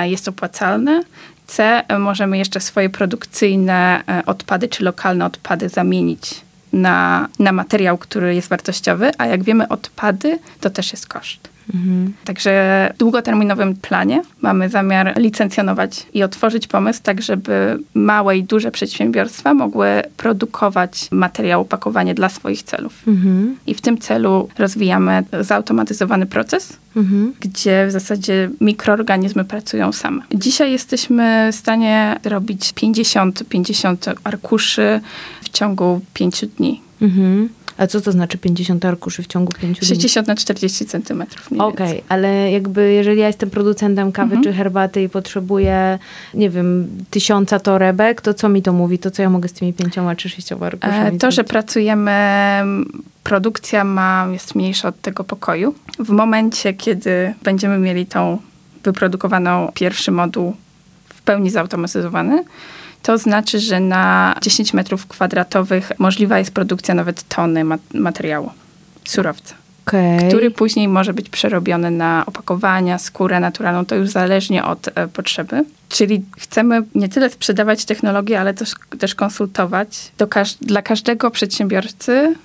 jest 0.03 0.27
opłacalne, 0.27 1.03
C 1.47 1.83
możemy 1.99 2.37
jeszcze 2.37 2.59
swoje 2.59 2.89
produkcyjne 2.89 4.03
e, 4.07 4.25
odpady 4.25 4.67
czy 4.67 4.83
lokalne 4.83 5.25
odpady 5.25 5.69
zamienić 5.69 6.41
na, 6.73 7.27
na 7.39 7.51
materiał, 7.51 7.97
który 7.97 8.35
jest 8.35 8.49
wartościowy, 8.49 9.11
a 9.17 9.25
jak 9.25 9.43
wiemy, 9.43 9.67
odpady 9.67 10.39
to 10.59 10.69
też 10.69 10.91
jest 10.91 11.07
koszt. 11.07 11.50
Mhm. 11.75 12.13
Także 12.23 12.91
w 12.95 12.97
długoterminowym 12.97 13.75
planie 13.75 14.21
mamy 14.41 14.69
zamiar 14.69 15.13
licencjonować 15.17 16.05
i 16.13 16.23
otworzyć 16.23 16.67
pomysł, 16.67 16.99
tak 17.03 17.21
żeby 17.21 17.79
małe 17.93 18.37
i 18.37 18.43
duże 18.43 18.71
przedsiębiorstwa 18.71 19.53
mogły 19.53 19.87
produkować 20.17 21.07
materiał, 21.11 21.61
opakowanie 21.61 22.13
dla 22.13 22.29
swoich 22.29 22.63
celów. 22.63 23.07
Mhm. 23.07 23.55
I 23.67 23.73
w 23.73 23.81
tym 23.81 23.97
celu 23.97 24.49
rozwijamy 24.57 25.23
zautomatyzowany 25.41 26.25
proces, 26.25 26.77
mhm. 26.95 27.33
gdzie 27.39 27.87
w 27.87 27.91
zasadzie 27.91 28.49
mikroorganizmy 28.61 29.45
pracują 29.45 29.91
same. 29.91 30.21
Dzisiaj 30.35 30.71
jesteśmy 30.71 31.49
w 31.51 31.55
stanie 31.55 32.19
robić 32.23 32.73
50, 32.73 33.43
50 33.49 34.05
arkuszy 34.23 35.01
w 35.41 35.49
ciągu 35.49 36.01
5 36.13 36.45
dni. 36.45 36.81
Mhm. 37.01 37.49
A 37.81 37.87
co 37.87 38.01
to 38.01 38.11
znaczy 38.11 38.37
50 38.37 38.85
arkuszy 38.85 39.23
w 39.23 39.27
ciągu 39.27 39.51
5 39.61 39.79
dni? 39.79 39.87
60 39.87 40.27
na 40.27 40.35
40 40.35 40.85
centymetrów. 40.85 41.49
Okej, 41.51 41.63
okay, 41.63 42.01
ale 42.09 42.51
jakby 42.51 42.93
jeżeli 42.93 43.19
ja 43.19 43.27
jestem 43.27 43.49
producentem 43.49 44.11
kawy 44.11 44.35
mhm. 44.35 44.43
czy 44.43 44.57
herbaty 44.57 45.03
i 45.03 45.09
potrzebuję, 45.09 45.99
nie 46.33 46.49
wiem, 46.49 46.87
tysiąca 47.09 47.59
torebek, 47.59 48.21
to 48.21 48.33
co 48.33 48.49
mi 48.49 48.61
to 48.61 48.73
mówi? 48.73 48.99
To 48.99 49.11
co 49.11 49.21
ja 49.21 49.29
mogę 49.29 49.49
z 49.49 49.53
tymi 49.53 49.73
pięcioma 49.73 50.15
czy 50.15 50.29
sześcioma 50.29 50.65
arkuszami? 50.65 51.15
E, 51.15 51.19
to, 51.19 51.31
że 51.31 51.43
pracujemy 51.43 52.11
produkcja 53.23 53.83
ma, 53.83 54.27
jest 54.31 54.55
mniejsza 54.55 54.87
od 54.87 55.01
tego 55.01 55.23
pokoju. 55.23 55.75
W 55.99 56.09
momencie, 56.09 56.73
kiedy 56.73 57.33
będziemy 57.43 57.77
mieli 57.77 58.05
tą 58.05 58.37
wyprodukowaną 58.83 59.71
pierwszy 59.73 60.11
moduł 60.11 60.55
w 61.09 61.21
pełni 61.21 61.49
zautomatyzowany, 61.49 62.43
to 63.03 63.17
znaczy, 63.17 63.59
że 63.59 63.79
na 63.79 64.35
10 64.41 64.73
metrów 64.73 65.07
kwadratowych 65.07 65.91
możliwa 65.99 66.39
jest 66.39 66.53
produkcja 66.53 66.93
nawet 66.93 67.23
tony 67.23 67.63
materiału, 67.93 68.51
surowca. 69.05 69.55
Okay. 69.85 70.27
Który 70.27 70.51
później 70.51 70.87
może 70.87 71.13
być 71.13 71.29
przerobiony 71.29 71.91
na 71.91 72.23
opakowania, 72.25 72.97
skórę 72.97 73.39
naturalną, 73.39 73.85
to 73.85 73.95
już 73.95 74.09
zależnie 74.09 74.63
od 74.63 74.87
e, 74.95 75.07
potrzeby. 75.07 75.65
Czyli 75.89 76.25
chcemy 76.39 76.83
nie 76.95 77.09
tyle 77.09 77.29
sprzedawać 77.29 77.85
technologię, 77.85 78.39
ale 78.39 78.53
też, 78.53 78.71
też 78.99 79.15
konsultować. 79.15 80.11
Każ 80.29 80.53
dla 80.53 80.81
każdego 80.81 81.31
przedsiębiorcy 81.31 82.35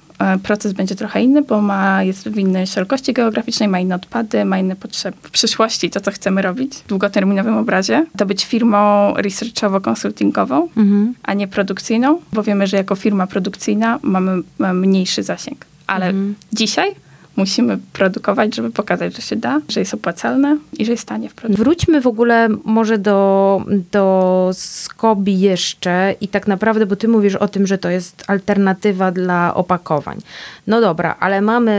proces 0.43 0.73
będzie 0.73 0.95
trochę 0.95 1.23
inny, 1.23 1.43
bo 1.43 1.61
ma, 1.61 2.03
jest 2.03 2.29
w 2.29 2.39
innej 2.39 2.67
szerokości 2.67 3.13
geograficznej, 3.13 3.69
ma 3.69 3.81
inne 3.81 3.95
odpady, 3.95 4.45
ma 4.45 4.59
inne 4.59 4.77
potrzeby. 4.77 5.17
W 5.23 5.31
przyszłości 5.31 5.91
to, 5.91 6.01
co 6.01 6.11
chcemy 6.11 6.43
robić 6.43 6.75
w 6.75 6.87
długoterminowym 6.87 7.57
obrazie, 7.57 8.07
to 8.17 8.27
być 8.27 8.45
firmą 8.45 9.13
researchowo-konsultingową, 9.15 10.69
mhm. 10.77 11.15
a 11.23 11.35
nie 11.35 11.49
produkcyjną, 11.49 12.21
bo 12.33 12.43
wiemy, 12.43 12.67
że 12.67 12.77
jako 12.77 12.95
firma 12.95 13.27
produkcyjna 13.27 13.99
mamy, 14.03 14.43
mamy 14.59 14.87
mniejszy 14.87 15.23
zasięg. 15.23 15.65
Ale 15.87 16.07
mhm. 16.07 16.35
dzisiaj 16.53 17.06
musimy 17.37 17.79
produkować, 17.93 18.55
żeby 18.55 18.71
pokazać, 18.71 19.17
że 19.17 19.23
się 19.23 19.37
da, 19.37 19.61
że 19.69 19.81
jest 19.81 19.95
opłacalne 19.95 20.59
i 20.79 20.85
że 20.85 20.93
jest 20.93 21.09
tanie 21.09 21.29
w 21.29 21.35
produkcji. 21.35 21.65
Wróćmy 21.65 22.01
w 22.01 22.07
ogóle 22.07 22.49
może 22.65 22.99
do, 22.99 23.61
do 23.93 24.51
Skobi 24.53 25.41
jeszcze 25.41 26.15
i 26.21 26.29
tak 26.29 26.47
naprawdę, 26.47 26.87
bo 26.87 26.97
ty 26.97 27.09
mówisz 27.09 27.35
o 27.35 27.49
tym, 27.49 27.67
że 27.67 27.79
to 27.79 27.91
jest 27.91 28.25
alternatywa 28.27 29.13
dla 29.13 29.55
opakowań. 29.55 30.19
No 30.67 30.81
dobra, 30.81 31.17
ale 31.21 31.41
mamy 31.41 31.77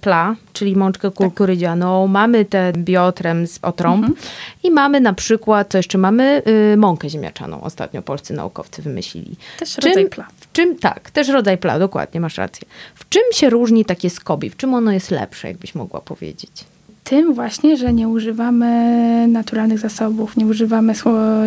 pla, 0.00 0.36
czyli 0.52 0.76
mączkę 0.76 1.10
tak. 1.10 1.16
kukurydzianą, 1.16 2.04
tak. 2.04 2.12
mamy 2.12 2.44
te 2.44 2.72
biotrem 2.72 3.46
z 3.46 3.58
otrąb 3.62 4.04
mhm. 4.04 4.14
i 4.62 4.70
mamy 4.70 5.00
na 5.00 5.12
przykład, 5.12 5.70
co 5.70 5.78
jeszcze 5.78 5.98
mamy? 5.98 6.42
Y, 6.72 6.76
mąkę 6.76 7.10
ziemniaczaną. 7.10 7.60
Ostatnio 7.60 8.02
polscy 8.02 8.34
naukowcy 8.34 8.82
wymyślili. 8.82 9.36
Też 9.58 9.76
czym, 9.76 9.84
rodzaj 9.84 10.08
pla. 10.08 10.26
W 10.40 10.52
czym, 10.52 10.78
tak, 10.78 11.10
też 11.10 11.28
rodzaj 11.28 11.58
pla, 11.58 11.78
dokładnie, 11.78 12.20
masz 12.20 12.38
rację. 12.38 12.68
W 12.94 13.08
czym 13.08 13.22
się 13.32 13.50
różni 13.50 13.84
takie 13.84 14.10
skobi? 14.10 14.50
W 14.50 14.56
czym 14.56 14.74
ono 14.74 14.92
jest 14.94 15.10
lepsze, 15.10 15.48
jakbyś 15.48 15.74
mogła 15.74 16.00
powiedzieć? 16.00 16.64
Tym 17.04 17.34
właśnie, 17.34 17.76
że 17.76 17.92
nie 17.92 18.08
używamy 18.08 19.28
naturalnych 19.28 19.78
zasobów, 19.78 20.36
nie 20.36 20.46
używamy 20.46 20.94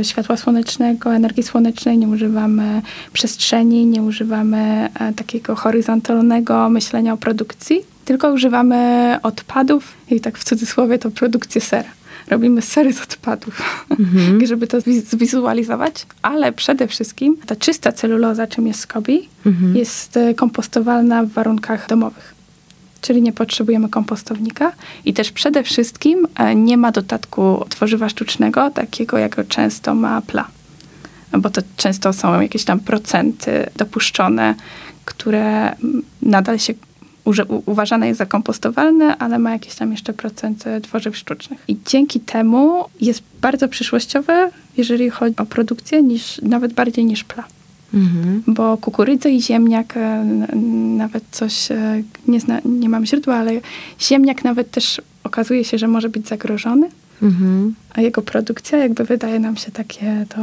światła 0.03 0.37
słonecznego, 0.37 1.13
energii 1.13 1.43
słonecznej, 1.43 1.97
nie 1.97 2.07
używamy 2.07 2.81
przestrzeni, 3.13 3.85
nie 3.85 4.01
używamy 4.01 4.89
e, 4.99 5.13
takiego 5.13 5.55
horyzontalnego 5.55 6.69
myślenia 6.69 7.13
o 7.13 7.17
produkcji, 7.17 7.81
tylko 8.05 8.33
używamy 8.33 9.19
odpadów 9.23 9.93
i 10.09 10.21
tak 10.21 10.37
w 10.37 10.43
cudzysłowie 10.43 10.99
to 10.99 11.11
produkcję 11.11 11.61
sera 11.61 11.89
robimy 12.27 12.61
sery 12.61 12.93
z 12.93 13.01
odpadów, 13.01 13.85
mhm. 13.89 14.45
żeby 14.47 14.67
to 14.67 14.77
zwizualizować, 14.81 16.05
ale 16.21 16.51
przede 16.51 16.87
wszystkim 16.87 17.37
ta 17.45 17.55
czysta 17.55 17.91
celuloza, 17.91 18.47
czym 18.47 18.67
jest 18.67 18.79
SCOBY, 18.79 19.19
mhm. 19.45 19.75
jest 19.75 20.17
e, 20.17 20.33
kompostowalna 20.33 21.23
w 21.23 21.29
warunkach 21.29 21.87
domowych 21.87 22.36
czyli 23.01 23.21
nie 23.21 23.33
potrzebujemy 23.33 23.89
kompostownika 23.89 24.71
i 25.05 25.13
też 25.13 25.31
przede 25.31 25.63
wszystkim 25.63 26.27
e, 26.35 26.55
nie 26.55 26.77
ma 26.77 26.91
dodatku 26.91 27.65
tworzywa 27.69 28.09
sztucznego, 28.09 28.71
takiego 28.71 29.17
jak 29.17 29.47
często 29.47 29.95
ma 29.95 30.21
pla. 30.21 30.47
Bo 31.37 31.49
to 31.49 31.61
często 31.77 32.13
są 32.13 32.41
jakieś 32.41 32.63
tam 32.63 32.79
procenty 32.79 33.69
dopuszczone, 33.75 34.55
które 35.05 35.75
nadal 36.21 36.59
się 36.59 36.73
uważane 37.65 38.07
jest 38.07 38.17
za 38.17 38.25
kompostowalne, 38.25 39.17
ale 39.17 39.39
ma 39.39 39.51
jakieś 39.51 39.75
tam 39.75 39.91
jeszcze 39.91 40.13
procenty 40.13 40.81
tworzyw 40.81 41.17
sztucznych. 41.17 41.63
I 41.67 41.77
dzięki 41.85 42.19
temu 42.19 42.85
jest 43.01 43.23
bardzo 43.41 43.67
przyszłościowe, 43.67 44.51
jeżeli 44.77 45.09
chodzi 45.09 45.35
o 45.37 45.45
produkcję, 45.45 46.03
niż, 46.03 46.41
nawet 46.41 46.73
bardziej 46.73 47.05
niż 47.05 47.23
pla. 47.23 47.43
Mhm. 47.93 48.43
Bo 48.47 48.77
kukurydza 48.77 49.29
i 49.29 49.41
ziemniak, 49.41 49.97
e, 49.97 50.25
nawet 50.97 51.23
coś, 51.31 51.71
e, 51.71 52.03
nie, 52.27 52.39
zna, 52.39 52.59
nie 52.65 52.89
mam 52.89 53.05
źródła, 53.05 53.35
ale 53.35 53.51
ziemniak 54.01 54.43
nawet 54.43 54.71
też 54.71 55.01
okazuje 55.23 55.63
się, 55.63 55.77
że 55.77 55.87
może 55.87 56.09
być 56.09 56.27
zagrożony. 56.27 56.89
Mhm. 57.21 57.75
A 57.93 58.01
jego 58.01 58.21
produkcja 58.21 58.77
jakby 58.77 59.03
wydaje 59.03 59.39
nam 59.39 59.57
się 59.57 59.71
takie 59.71 60.25
to 60.29 60.41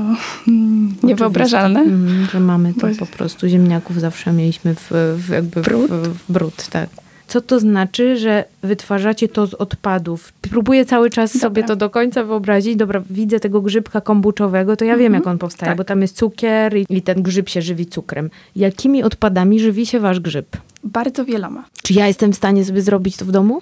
mm, 0.49 0.95
niewyobrażalne. 1.03 1.81
Mhm, 1.81 2.27
że 2.33 2.41
mamy 2.41 2.75
to 2.75 2.87
Bo... 2.87 2.95
po 2.95 3.07
prostu 3.07 3.49
ziemniaków 3.49 4.01
zawsze 4.01 4.33
mieliśmy 4.33 4.75
w, 4.75 4.91
w 5.27 5.29
jakby 5.29 5.63
brud. 5.63 5.91
W, 5.91 6.09
w 6.09 6.33
brud, 6.33 6.69
tak 6.71 6.89
co 7.35 7.41
to 7.41 7.61
znaczy, 7.61 8.17
że 8.17 8.45
wytwarzacie 8.63 9.29
to 9.29 9.47
z 9.47 9.55
odpadów? 9.55 10.33
Próbuję 10.51 10.85
cały 10.85 11.11
czas 11.11 11.33
Dobra. 11.33 11.49
sobie 11.49 11.65
to 11.65 11.77
do 11.77 11.91
końca 11.91 12.25
wyobrazić. 12.25 12.77
Dobra, 12.77 13.03
widzę 13.11 13.41
tego 13.41 13.61
grzybka 13.61 14.01
kombuczowego, 14.01 14.77
to 14.77 14.85
ja 14.85 14.93
mhm. 14.93 15.05
wiem, 15.05 15.15
jak 15.15 15.27
on 15.27 15.39
powstaje, 15.39 15.71
tak. 15.71 15.79
bo 15.79 15.85
tam 15.85 16.03
jest 16.03 16.17
cukier 16.17 16.77
i, 16.77 16.87
i 16.89 17.03
ten 17.03 17.23
grzyb 17.23 17.49
się 17.49 17.63
żywi 17.63 17.87
cukrem. 17.87 18.31
Jakimi 18.57 19.03
odpadami 19.03 19.61
żywi 19.61 19.87
się 19.87 20.01
wasz 20.01 20.21
grzyb? 20.21 20.57
Bardzo 20.85 21.25
wieloma. 21.25 21.65
Czy 21.83 21.93
ja 21.93 22.07
jestem 22.07 22.33
w 22.33 22.37
stanie 22.37 22.65
sobie 22.65 22.83
zrobić 22.83 23.17
to 23.17 23.25
w 23.25 23.31
domu? 23.31 23.61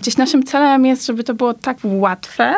Gdzieś 0.00 0.16
naszym 0.16 0.42
celem 0.42 0.86
jest, 0.86 1.06
żeby 1.06 1.24
to 1.24 1.34
było 1.34 1.54
tak 1.54 1.78
łatwe, 1.84 2.54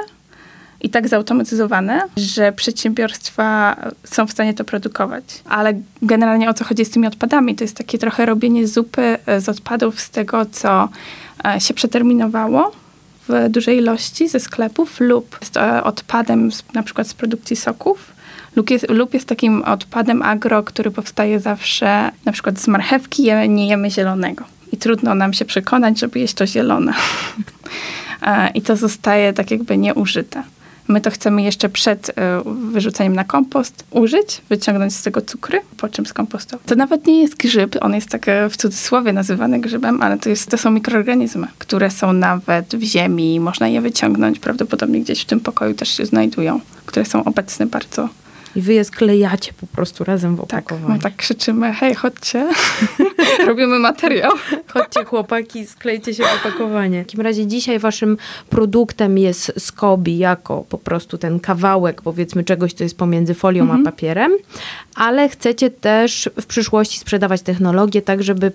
i 0.85 0.89
tak 0.89 1.09
zautomatyzowane, 1.09 2.03
że 2.17 2.53
przedsiębiorstwa 2.53 3.77
są 4.05 4.27
w 4.27 4.31
stanie 4.31 4.55
to 4.55 4.65
produkować. 4.65 5.25
Ale 5.49 5.75
generalnie 6.03 6.51
o 6.51 6.55
co 6.55 6.65
chodzi 6.65 6.85
z 6.85 6.91
tymi 6.91 7.07
odpadami? 7.07 7.55
To 7.55 7.65
jest 7.65 7.77
takie 7.77 7.99
trochę 7.99 8.27
robienie 8.27 8.69
zupy 8.69 9.19
e, 9.27 9.41
z 9.41 9.49
odpadów 9.49 10.01
z 10.01 10.11
tego, 10.11 10.47
co 10.47 10.89
e, 11.45 11.61
się 11.61 11.75
przeterminowało 11.75 12.73
w 13.29 13.49
dużej 13.49 13.79
ilości 13.79 14.29
ze 14.29 14.41
sklepów 14.41 15.01
lub 15.01 15.39
z 15.53 15.57
e, 15.57 15.85
odpadem 15.85 16.51
na 16.75 16.83
przykład 16.83 17.09
z 17.09 17.15
produkcji 17.15 17.57
soków. 17.57 18.13
Lub 18.57 18.71
jest, 18.71 18.91
lub 18.91 19.15
jest 19.15 19.29
takim 19.29 19.63
odpadem 19.63 20.23
agro, 20.23 20.63
który 20.63 20.91
powstaje 20.91 21.41
zawsze 21.41 22.11
na 22.25 22.33
przykład 22.33 22.61
z 22.61 22.69
marchewki, 22.69 23.23
je, 23.23 23.49
nie 23.49 23.69
jemy 23.69 23.91
zielonego. 23.91 24.45
I 24.73 24.77
trudno 24.77 25.15
nam 25.15 25.33
się 25.33 25.45
przekonać, 25.45 26.01
żeby 26.01 26.19
jeść 26.19 26.35
to 26.35 26.47
zielone. 26.47 26.95
I 28.55 28.63
to 28.63 28.77
zostaje 28.77 29.33
tak 29.33 29.51
jakby 29.51 29.79
nieużyte. 29.79 30.43
My 30.89 31.01
to 31.01 31.11
chcemy 31.11 31.43
jeszcze 31.43 31.69
przed 31.69 32.11
e, 32.19 32.43
wyrzuceniem 32.47 33.15
na 33.15 33.25
kompost 33.25 33.85
użyć, 33.91 34.43
wyciągnąć 34.49 34.95
z 34.95 35.03
tego 35.03 35.21
cukry, 35.21 35.61
po 35.77 35.89
czym 35.89 36.07
skompostować. 36.07 36.67
To 36.67 36.75
nawet 36.75 37.07
nie 37.07 37.23
jest 37.23 37.37
grzyb, 37.37 37.77
on 37.81 37.95
jest 37.95 38.09
tak 38.09 38.29
e, 38.29 38.51
w 38.51 38.57
cudzysłowie 38.57 39.13
nazywany 39.13 39.61
grzybem, 39.61 40.03
ale 40.03 40.19
to, 40.19 40.29
jest, 40.29 40.51
to 40.51 40.59
są 40.59 40.71
mikroorganizmy, 40.71 41.47
które 41.59 41.91
są 41.91 42.13
nawet 42.13 42.77
w 42.77 42.83
ziemi, 42.83 43.41
można 43.41 43.69
je 43.69 43.81
wyciągnąć, 43.81 44.39
prawdopodobnie 44.39 45.01
gdzieś 45.01 45.23
w 45.23 45.27
tym 45.27 45.41
pokoju 45.41 45.75
też 45.75 45.89
się 45.89 46.07
znajdują, 46.07 46.61
które 46.87 47.07
są 47.07 47.25
obecne 47.25 47.67
bardzo 47.67 48.09
I 48.57 48.61
wy 48.61 48.75
je 48.75 48.85
sklejacie 48.85 49.53
po 49.61 49.67
prostu 49.67 50.05
razem 50.05 50.37
w 50.37 50.47
Tak, 50.47 50.73
opakowaniu. 50.73 50.95
my 50.95 50.99
tak 51.03 51.17
krzyczymy, 51.17 51.73
hej, 51.73 51.95
chodźcie, 51.95 52.49
robimy 53.47 53.79
materiał. 53.79 54.33
Chodźcie 54.73 55.05
chłopaki, 55.05 55.67
sklejcie 55.67 56.15
się 56.15 56.23
w 56.23 56.47
opakowanie. 56.47 57.03
W 57.03 57.07
takim 57.07 57.21
razie 57.21 57.47
dzisiaj 57.47 57.79
waszym 57.79 58.17
produktem 58.51 59.19
jest 59.19 59.53
Skobi 59.59 60.19
jako 60.19 60.65
po 60.69 60.79
prostu 60.79 61.19
ten 61.19 61.41
kawałek 61.41 62.03
powiedzmy 62.03 62.45
czegoś, 62.45 62.73
co 62.73 62.85
jest 62.85 62.99
pomiędzy 62.99 63.35
folią 63.35 63.63
Mhm. 63.63 63.81
a 63.81 63.85
papierem, 63.91 64.33
ale 64.95 65.29
chcecie 65.29 65.71
też 65.71 66.31
w 66.41 66.47
przyszłości 66.47 66.99
sprzedawać 66.99 67.43
technologię 67.43 68.03
tak, 68.03 68.23
żeby 68.23 68.53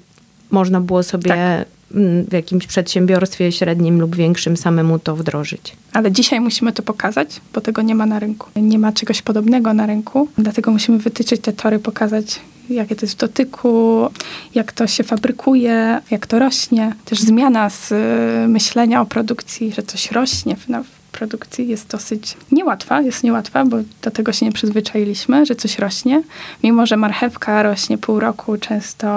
można 0.51 0.81
było 0.81 1.03
sobie 1.03 1.29
Tak. 1.29 1.67
Mm, 1.95 2.25
w 2.25 2.33
jakimś 2.33 2.67
przedsiębiorstwie 2.67 3.51
średnim 3.51 3.99
lub 4.01 4.15
większym 4.15 4.57
samemu 4.57 4.99
to 4.99 5.15
wdrożyć. 5.15 5.75
Ale 5.93 6.11
dzisiaj 6.11 6.41
musimy 6.41 6.73
to 6.73 6.83
pokazać, 6.83 7.41
bo 7.53 7.61
tego 7.61 7.81
nie 7.81 7.95
ma 7.95 8.05
na 8.05 8.19
rynku. 8.19 8.49
Nie 8.55 8.79
ma 8.79 8.91
czegoś 8.91 9.21
podobnego 9.21 9.73
na 9.73 9.85
rynku, 9.85 10.27
dlatego 10.37 10.71
musimy 10.71 10.97
wytyczyć 10.97 11.41
te 11.41 11.53
tory, 11.53 11.79
pokazać 11.79 12.39
jakie 12.69 12.95
to 12.95 13.05
jest 13.05 13.15
w 13.15 13.19
dotyku, 13.19 14.07
jak 14.55 14.71
to 14.71 14.87
się 14.87 15.03
fabrykuje, 15.03 16.01
jak 16.11 16.27
to 16.27 16.39
rośnie. 16.39 16.95
Też 17.05 17.19
zmiana 17.19 17.69
z 17.69 17.91
y, 17.91 18.47
myślenia 18.47 19.01
o 19.01 19.05
produkcji, 19.05 19.73
że 19.73 19.83
coś 19.83 20.11
rośnie 20.11 20.55
w, 20.55 20.67
produkcji 21.11 21.67
jest 21.67 21.87
dosyć 21.87 22.37
niełatwa, 22.51 23.01
jest 23.01 23.23
niełatwa, 23.23 23.65
bo 23.65 23.77
do 24.01 24.11
tego 24.11 24.33
się 24.33 24.45
nie 24.45 24.51
przyzwyczailiśmy, 24.51 25.45
że 25.45 25.55
coś 25.55 25.79
rośnie. 25.79 26.23
Mimo, 26.63 26.85
że 26.85 26.97
marchewka 26.97 27.63
rośnie 27.63 27.97
pół 27.97 28.19
roku, 28.19 28.57
często, 28.57 29.07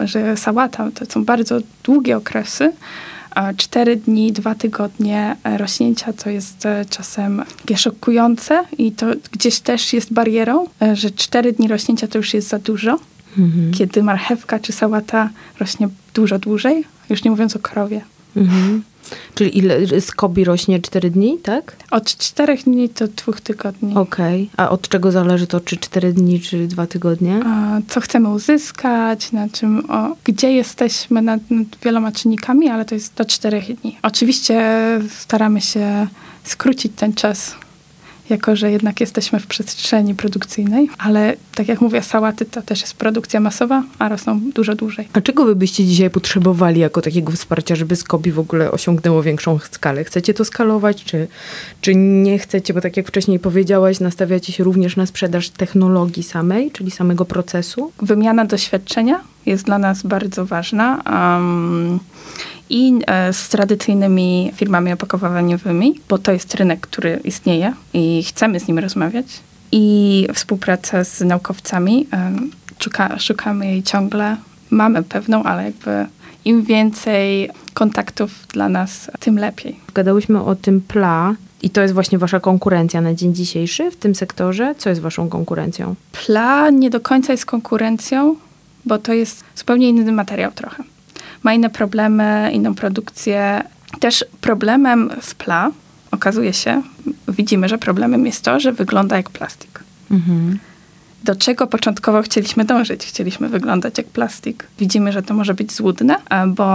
że 0.00 0.36
sałata, 0.36 0.90
to 0.94 1.04
są 1.06 1.24
bardzo 1.24 1.58
długie 1.84 2.16
okresy, 2.16 2.72
a 3.30 3.54
Cztery 3.54 3.96
dni, 3.96 4.32
dwa 4.32 4.54
tygodnie 4.54 5.36
rośnięcia 5.56 6.12
to 6.12 6.30
jest 6.30 6.66
e, 6.66 6.84
czasem 6.90 7.44
szokujące 7.76 8.64
i 8.78 8.92
to 8.92 9.06
gdzieś 9.32 9.60
też 9.60 9.92
jest 9.92 10.12
barierą, 10.12 10.66
e, 10.82 10.96
że 10.96 11.10
cztery 11.10 11.52
dni 11.52 11.68
rośnięcia 11.68 12.08
to 12.08 12.18
już 12.18 12.34
jest 12.34 12.48
za 12.48 12.58
dużo, 12.58 12.98
Mhm. 13.38 13.72
kiedy 13.72 14.02
marchewka 14.02 14.58
czy 14.58 14.72
sałata 14.72 15.30
rośnie 15.60 15.88
dużo 16.14 16.38
dłużej, 16.38 16.84
już 17.10 17.24
nie 17.24 17.30
mówiąc 17.30 17.56
o 17.56 17.58
krowie. 17.58 18.00
Mhm. 18.36 18.82
Czyli 19.34 19.58
ile 19.58 20.00
Skobi 20.00 20.44
rośnie 20.44 20.80
4 20.80 21.10
dni, 21.10 21.38
tak? 21.42 21.76
Od 21.90 22.16
czterech 22.16 22.64
dni 22.64 22.88
do 22.88 23.08
dwóch 23.08 23.40
tygodni. 23.40 23.94
Okej. 23.96 24.50
A 24.56 24.70
od 24.70 24.88
czego 24.88 25.12
zależy 25.12 25.46
to, 25.46 25.60
czy 25.60 25.76
4 25.76 26.12
dni, 26.12 26.40
czy 26.40 26.66
2 26.66 26.86
tygodnie? 26.86 27.40
A 27.46 27.78
Co 27.88 28.00
chcemy 28.00 28.28
uzyskać, 28.28 29.32
na 29.32 29.48
czym, 29.48 29.90
o, 29.90 30.16
gdzie 30.24 30.52
jesteśmy 30.52 31.22
nad, 31.22 31.50
nad 31.50 31.66
wieloma 31.84 32.12
czynnikami, 32.12 32.68
ale 32.68 32.84
to 32.84 32.94
jest 32.94 33.14
do 33.14 33.24
czterech 33.24 33.80
dni. 33.80 33.98
Oczywiście 34.02 34.60
staramy 35.18 35.60
się 35.60 36.06
skrócić 36.44 36.92
ten 36.96 37.12
czas, 37.12 37.54
jako 38.30 38.56
że 38.56 38.70
jednak 38.70 39.00
jesteśmy 39.00 39.40
w 39.40 39.46
przestrzeni 39.46 40.14
produkcyjnej, 40.14 40.88
ale 40.98 41.36
tak 41.54 41.68
jak 41.68 41.80
mówię, 41.80 42.02
sałaty 42.02 42.44
to 42.44 42.62
też 42.62 42.80
jest 42.80 42.94
produkcja 42.94 43.40
masowa, 43.40 43.82
a 43.98 44.08
rosną 44.08 44.40
dużo 44.54 44.74
dłużej. 44.74 45.08
A 45.12 45.20
czego 45.20 45.44
wy 45.44 45.56
byście 45.56 45.84
dzisiaj 45.84 46.10
potrzebowali 46.10 46.80
jako 46.80 47.02
takiego 47.02 47.32
wsparcia, 47.32 47.76
żeby 47.76 47.96
Skobi 47.96 48.32
w 48.32 48.38
ogóle 48.38 48.70
osiągnęło 48.70 49.22
większą 49.22 49.58
skalę? 49.58 50.04
Chcecie 50.04 50.34
to 50.34 50.44
skalować, 50.44 51.04
czy, 51.04 51.28
czy 51.80 51.94
nie 51.94 52.38
chcecie? 52.38 52.74
Bo 52.74 52.80
tak 52.80 52.96
jak 52.96 53.08
wcześniej 53.08 53.38
powiedziałaś, 53.38 54.00
nastawiacie 54.00 54.52
się 54.52 54.64
również 54.64 54.96
na 54.96 55.06
sprzedaż 55.06 55.50
technologii 55.50 56.22
samej, 56.22 56.70
czyli 56.70 56.90
samego 56.90 57.24
procesu. 57.24 57.92
Wymiana 58.02 58.44
doświadczenia 58.44 59.20
jest 59.46 59.64
dla 59.64 59.78
nas 59.78 60.02
bardzo 60.02 60.46
ważna. 60.46 61.02
Um, 61.10 62.00
I 62.70 62.98
e, 63.06 63.32
z 63.32 63.48
tradycyjnymi 63.48 64.52
firmami 64.54 64.92
opakowaniowymi, 64.92 66.00
bo 66.08 66.18
to 66.18 66.32
jest 66.32 66.54
rynek, 66.54 66.80
który 66.80 67.20
istnieje 67.24 67.74
i 67.94 68.22
chcemy 68.22 68.60
z 68.60 68.68
nim 68.68 68.78
rozmawiać. 68.78 69.26
I 69.72 70.26
współpraca 70.34 71.04
z 71.04 71.20
naukowcami. 71.20 72.06
Szuka, 72.78 73.18
szukamy 73.18 73.66
jej 73.66 73.82
ciągle. 73.82 74.36
Mamy 74.70 75.02
pewną, 75.02 75.42
ale 75.42 75.64
jakby 75.64 76.06
im 76.44 76.62
więcej 76.62 77.50
kontaktów 77.74 78.30
dla 78.52 78.68
nas, 78.68 79.10
tym 79.20 79.38
lepiej. 79.38 79.76
Gadałyśmy 79.94 80.44
o 80.44 80.54
tym 80.54 80.80
PLA 80.80 81.34
i 81.62 81.70
to 81.70 81.80
jest 81.80 81.94
właśnie 81.94 82.18
wasza 82.18 82.40
konkurencja 82.40 83.00
na 83.00 83.14
dzień 83.14 83.34
dzisiejszy 83.34 83.90
w 83.90 83.96
tym 83.96 84.14
sektorze. 84.14 84.74
Co 84.78 84.88
jest 84.88 85.00
waszą 85.00 85.28
konkurencją? 85.28 85.94
Pla 86.12 86.70
nie 86.70 86.90
do 86.90 87.00
końca 87.00 87.32
jest 87.32 87.46
konkurencją, 87.46 88.36
bo 88.84 88.98
to 88.98 89.12
jest 89.12 89.44
zupełnie 89.56 89.88
inny 89.88 90.12
materiał 90.12 90.52
trochę. 90.52 90.82
Ma 91.42 91.54
inne 91.54 91.70
problemy, 91.70 92.50
inną 92.52 92.74
produkcję. 92.74 93.64
Też 94.00 94.24
problemem 94.40 95.10
z 95.20 95.34
pla 95.34 95.70
okazuje 96.10 96.52
się, 96.52 96.82
widzimy, 97.28 97.68
że 97.68 97.78
problemem 97.78 98.26
jest 98.26 98.44
to, 98.44 98.60
że 98.60 98.72
wygląda 98.72 99.16
jak 99.16 99.30
plastik. 99.30 99.80
Mhm. 100.10 100.58
Do 101.24 101.36
czego 101.36 101.66
początkowo 101.66 102.22
chcieliśmy 102.22 102.64
dążyć? 102.64 103.06
Chcieliśmy 103.06 103.48
wyglądać 103.48 103.98
jak 103.98 104.06
plastik. 104.06 104.66
Widzimy, 104.78 105.12
że 105.12 105.22
to 105.22 105.34
może 105.34 105.54
być 105.54 105.72
złudne, 105.72 106.16
bo 106.46 106.66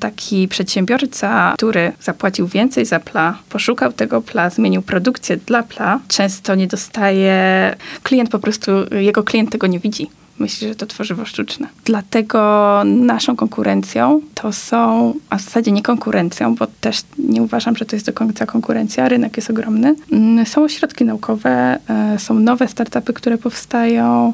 taki 0.00 0.48
przedsiębiorca, 0.48 1.52
który 1.54 1.92
zapłacił 2.00 2.46
więcej 2.46 2.86
za 2.86 3.00
pla, 3.00 3.38
poszukał 3.48 3.92
tego 3.92 4.22
pla, 4.22 4.50
zmienił 4.50 4.82
produkcję 4.82 5.36
dla 5.36 5.62
pla, 5.62 6.00
często 6.08 6.54
nie 6.54 6.66
dostaje, 6.66 7.76
klient 8.02 8.30
po 8.30 8.38
prostu, 8.38 8.70
jego 8.90 9.22
klient 9.22 9.50
tego 9.50 9.66
nie 9.66 9.78
widzi. 9.78 10.10
Myśli, 10.38 10.68
że 10.68 10.74
to 10.74 10.86
tworzywo 10.86 11.24
sztuczne. 11.24 11.68
Dlatego 11.84 12.82
naszą 12.84 13.36
konkurencją 13.36 14.20
to 14.34 14.52
są, 14.52 15.14
a 15.30 15.38
w 15.38 15.40
zasadzie 15.40 15.72
nie 15.72 15.82
konkurencją, 15.82 16.54
bo 16.54 16.66
też 16.80 17.02
nie 17.18 17.42
uważam, 17.42 17.76
że 17.76 17.84
to 17.84 17.96
jest 17.96 18.06
do 18.06 18.12
końca 18.12 18.46
konkurencja, 18.46 19.08
rynek 19.08 19.36
jest 19.36 19.50
ogromny. 19.50 19.94
Mm, 20.12 20.46
Są 20.46 20.64
ośrodki 20.64 21.04
naukowe, 21.04 21.78
e, 21.88 22.18
są 22.18 22.34
nowe 22.34 22.68
startupy, 22.68 23.12
które 23.12 23.38
powstają. 23.38 24.32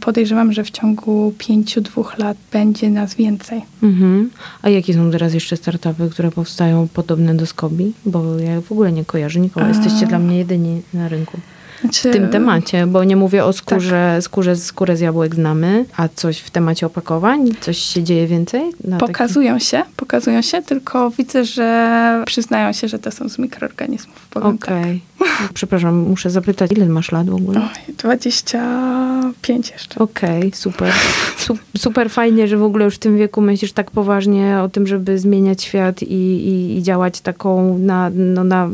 Podejrzewam, 0.00 0.52
że 0.52 0.64
w 0.64 0.70
ciągu 0.70 1.34
pięciu, 1.38 1.80
dwóch 1.80 2.18
lat 2.18 2.36
będzie 2.52 2.90
nas 2.90 3.14
więcej. 3.14 3.62
Mhm. 3.82 4.30
A 4.62 4.68
jakie 4.68 4.94
są 4.94 5.10
teraz 5.10 5.34
jeszcze 5.34 5.56
startupy, 5.56 6.10
które 6.10 6.30
powstają 6.30 6.88
podobne 6.94 7.34
do 7.34 7.46
Skobi? 7.46 7.92
Bo 8.06 8.38
ja 8.38 8.60
w 8.60 8.72
ogóle 8.72 8.92
nie 8.92 9.04
kojarzę 9.04 9.40
nikogo. 9.40 9.66
A. 9.66 9.68
Jesteście 9.68 10.06
dla 10.06 10.18
mnie 10.18 10.38
jedyni 10.38 10.82
na 10.94 11.08
rynku. 11.08 11.38
Znaczy, 11.80 12.10
w 12.10 12.12
tym 12.12 12.28
temacie, 12.28 12.86
bo 12.86 13.04
nie 13.04 13.16
mówię 13.16 13.44
o 13.44 13.52
skórze, 13.52 14.12
Tak. 14.14 14.24
skórze, 14.24 14.56
skórę 14.56 14.96
z 14.96 15.00
jabłek 15.00 15.34
znamy, 15.34 15.84
a 15.96 16.08
coś 16.14 16.38
w 16.38 16.50
temacie 16.50 16.86
opakowań? 16.86 17.50
Coś 17.60 17.78
się 17.78 18.02
dzieje 18.02 18.26
więcej? 18.26 18.62
Na 18.84 18.98
Pokazują 18.98 19.58
się, 19.58 19.82
pokazują 19.96 20.42
się, 20.42 20.62
tylko 20.62 21.10
widzę, 21.10 21.44
że 21.44 22.22
przyznają 22.26 22.72
się, 22.72 22.88
że 22.88 22.98
to 22.98 23.10
są 23.10 23.28
z 23.28 23.38
mikroorganizmów. 23.38 24.26
Powiem 24.30 24.58
tak. 24.58 24.70
Przepraszam, 25.54 25.96
muszę 25.96 26.30
zapytać, 26.30 26.72
ile 26.72 26.86
masz 26.86 27.12
lat 27.12 27.30
w 27.30 27.34
ogóle? 27.34 27.60
Oj, 27.60 27.94
25 27.94 29.70
jeszcze. 29.70 30.00
Okej, 30.00 30.52
super. 30.54 30.92
Su- 31.38 31.58
super 31.78 32.10
fajnie, 32.10 32.48
że 32.48 32.56
w 32.56 32.62
ogóle 32.62 32.84
już 32.84 32.94
w 32.94 32.98
tym 32.98 33.18
wieku 33.18 33.40
myślisz 33.40 33.72
tak 33.72 33.90
poważnie 33.90 34.60
o 34.60 34.68
tym, 34.68 34.86
żeby 34.86 35.18
zmieniać 35.18 35.62
świat 35.62 36.02
i, 36.02 36.14
i, 36.14 36.78
i 36.78 36.82
działać 36.82 37.20
taką 37.20 37.78
na, 37.78 38.10
no 38.14 38.44
na 38.44 38.68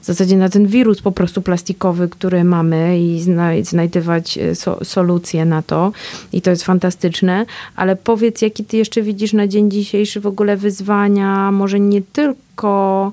w 0.00 0.06
zasadzie 0.06 0.36
na 0.36 0.48
ten 0.48 0.66
wirus 0.66 1.02
po 1.02 1.12
prostu 1.12 1.42
plastikowy, 1.42 2.08
który 2.08 2.44
mamy 2.44 3.00
i 3.00 3.20
zna, 3.20 3.50
znajdywać 3.62 4.38
e, 4.38 4.54
so, 4.54 4.84
solucje 4.84 5.44
na 5.44 5.62
to. 5.62 5.92
I 6.32 6.42
to 6.42 6.50
jest 6.50 6.64
fantastyczne. 6.64 7.46
Ale 7.76 7.96
powiedz, 7.96 8.42
jaki 8.42 8.64
ty 8.64 8.76
jeszcze 8.76 9.02
widzisz 9.02 9.32
na 9.32 9.46
dzień 9.46 9.70
dzisiejszy 9.70 10.20
w 10.20 10.26
ogóle 10.26 10.56
wyzwania, 10.56 11.52
może 11.52 11.80
nie 11.80 12.02
tylko 12.02 13.12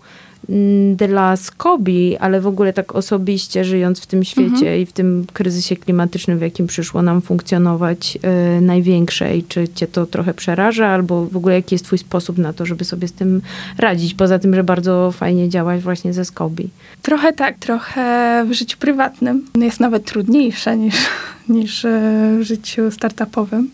dla 0.95 1.35
Skobi, 1.35 2.17
ale 2.17 2.41
w 2.41 2.47
ogóle 2.47 2.73
tak 2.73 2.95
osobiście 2.95 3.65
żyjąc 3.65 3.99
w 3.99 4.05
tym 4.05 4.23
świecie 4.23 4.81
i 4.81 4.85
w 4.85 4.93
tym 4.93 5.25
kryzysie 5.33 5.75
klimatycznym, 5.75 6.37
w 6.39 6.41
jakim 6.41 6.67
przyszło 6.67 7.01
nam 7.01 7.21
funkcjonować 7.21 8.17
y, 8.57 8.61
największe 8.61 9.37
i 9.37 9.43
czy 9.43 9.67
cię 9.67 9.87
to 9.87 10.05
trochę 10.05 10.33
przeraża, 10.33 10.87
albo 10.87 11.25
w 11.25 11.37
ogóle 11.37 11.55
jaki 11.55 11.75
jest 11.75 11.85
twój 11.85 11.97
sposób 11.97 12.37
na 12.37 12.53
to, 12.53 12.65
żeby 12.65 12.85
sobie 12.85 13.07
z 13.07 13.13
tym 13.13 13.41
radzić, 13.77 14.13
poza 14.13 14.39
tym, 14.39 14.55
że 14.55 14.63
bardzo 14.63 15.11
fajnie 15.11 15.49
działaś 15.49 15.81
właśnie 15.81 16.13
ze 16.13 16.25
Skobi. 16.25 16.69
Trochę 17.01 17.33
tak, 17.33 17.57
trochę 17.59 18.45
w 18.49 18.53
życiu 18.53 18.77
prywatnym. 18.77 19.45
Jest 19.55 19.79
nawet 19.79 20.05
trudniejsze 20.05 20.77
niż, 20.77 20.95
niż 21.49 21.85
e, 21.85 22.37
w 22.39 22.43
życiu 22.43 22.91
startupowym, 22.91 23.69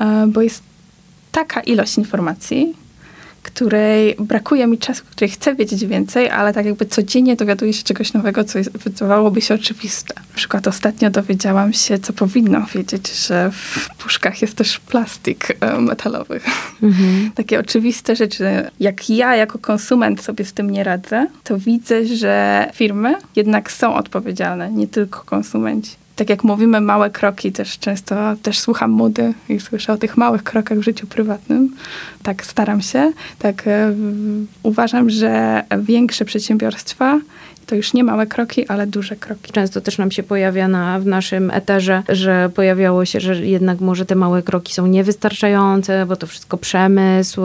e, 0.00 0.26
bo 0.26 0.42
jest 0.42 0.62
taka 1.32 1.60
ilość 1.60 1.98
informacji, 1.98 2.74
której 3.56 4.16
brakuje 4.18 4.66
mi 4.66 4.78
czasu, 4.78 5.02
której 5.10 5.30
chcę 5.30 5.54
wiedzieć 5.54 5.86
więcej, 5.86 6.30
ale 6.30 6.52
tak 6.52 6.66
jakby 6.66 6.86
codziennie 6.86 7.36
dowiaduję 7.36 7.72
się 7.72 7.82
czegoś 7.82 8.12
nowego, 8.12 8.44
co 8.44 8.58
jest, 8.58 8.78
wydawałoby 8.78 9.40
się 9.40 9.54
oczywiste. 9.54 10.14
Na 10.14 10.36
przykład 10.36 10.66
ostatnio 10.66 11.10
dowiedziałam 11.10 11.72
się, 11.72 11.98
co 11.98 12.12
powinno 12.12 12.66
wiedzieć, 12.74 13.26
że 13.26 13.50
w 13.50 13.88
puszkach 13.98 14.42
jest 14.42 14.54
też 14.56 14.78
plastik 14.78 15.56
e, 15.60 15.80
metalowy. 15.80 16.40
Mhm. 16.82 17.30
Takie 17.34 17.60
oczywiste 17.60 18.16
rzeczy. 18.16 18.44
Jak 18.80 19.10
ja 19.10 19.36
jako 19.36 19.58
konsument 19.58 20.22
sobie 20.22 20.44
z 20.44 20.52
tym 20.52 20.70
nie 20.70 20.84
radzę, 20.84 21.26
to 21.44 21.58
widzę, 21.58 22.06
że 22.06 22.66
firmy 22.74 23.14
jednak 23.36 23.72
są 23.72 23.94
odpowiedzialne, 23.94 24.72
nie 24.72 24.88
tylko 24.88 25.20
konsumenci. 25.24 26.05
Tak 26.16 26.30
jak 26.30 26.44
mówimy, 26.44 26.80
małe 26.80 27.10
kroki, 27.10 27.52
też 27.52 27.78
często 27.78 28.14
też 28.42 28.58
słucham 28.58 28.90
mody 28.90 29.34
i 29.48 29.60
słyszę 29.60 29.92
o 29.92 29.96
tych 29.96 30.16
małych 30.16 30.42
krokach 30.42 30.78
w 30.78 30.82
życiu 30.82 31.06
prywatnym. 31.06 31.76
Tak 32.22 32.44
staram 32.44 32.80
się. 32.80 33.12
Tak 33.38 33.64
uważam, 34.62 35.10
że 35.10 35.62
większe 35.78 36.24
przedsiębiorstwa 36.24 37.20
To 37.66 37.74
już 37.74 37.94
nie 37.94 38.04
małe 38.04 38.26
kroki, 38.26 38.68
ale 38.68 38.86
duże 38.86 39.16
kroki. 39.16 39.52
Często 39.52 39.80
też 39.80 39.98
nam 39.98 40.10
się 40.10 40.22
pojawia 40.22 40.68
na, 40.68 41.00
w 41.00 41.06
naszym 41.06 41.50
eterze, 41.50 42.02
że 42.08 42.50
pojawiało 42.54 43.04
się, 43.04 43.20
że 43.20 43.46
jednak 43.46 43.80
może 43.80 44.06
te 44.06 44.14
małe 44.14 44.42
kroki 44.42 44.74
są 44.74 44.86
niewystarczające, 44.86 46.06
bo 46.06 46.16
to 46.16 46.26
wszystko 46.26 46.56
przemysł 46.56 47.40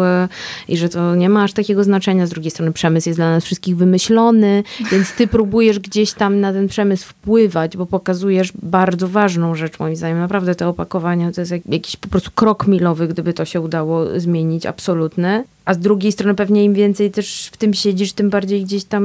i 0.68 0.78
że 0.78 0.90
to 0.90 1.16
nie 1.16 1.30
ma 1.30 1.44
aż 1.44 1.54
takiego 1.54 1.84
znaczenia. 1.84 2.28
Z 2.28 2.30
drugiej 2.30 2.52
strony 2.52 2.72
przemysł 2.72 3.10
jest 3.10 3.20
dla 3.20 3.32
nas 3.32 3.46
wszystkich 3.46 3.78
wymyślony, 3.78 4.64
więc 4.92 5.14
ty 5.16 5.28
próbujesz 5.28 5.80
gdzieś 5.80 6.14
tam 6.14 6.40
na 6.40 6.54
ten 6.54 6.68
przemysł 6.68 7.08
wpływać, 7.08 7.78
bo 7.78 7.86
pokazujesz 7.86 8.54
bardzo 8.64 9.08
ważną 9.08 9.56
rzecz 9.56 9.80
moim 9.80 9.96
zdaniem. 9.96 10.20
Naprawdę 10.20 10.56
te 10.56 10.68
opakowania 10.68 11.32
to 11.32 11.42
jest 11.42 11.54
jakiś 11.70 11.98
po 11.98 12.08
prostu 12.08 12.32
krok 12.36 12.68
milowy, 12.68 13.08
gdyby 13.08 13.34
to 13.34 13.46
się 13.46 13.62
udało 13.62 14.20
zmienić, 14.20 14.66
absolutny. 14.66 15.44
A 15.66 15.74
z 15.74 15.80
drugiej 15.80 16.12
strony 16.12 16.36
pewnie 16.36 16.64
im 16.64 16.74
więcej 16.74 17.12
też 17.12 17.50
w 17.52 17.58
tym 17.58 17.74
siedzisz, 17.74 18.14
tym 18.14 18.30
bardziej 18.30 18.64
gdzieś 18.64 18.84
tam 18.84 19.04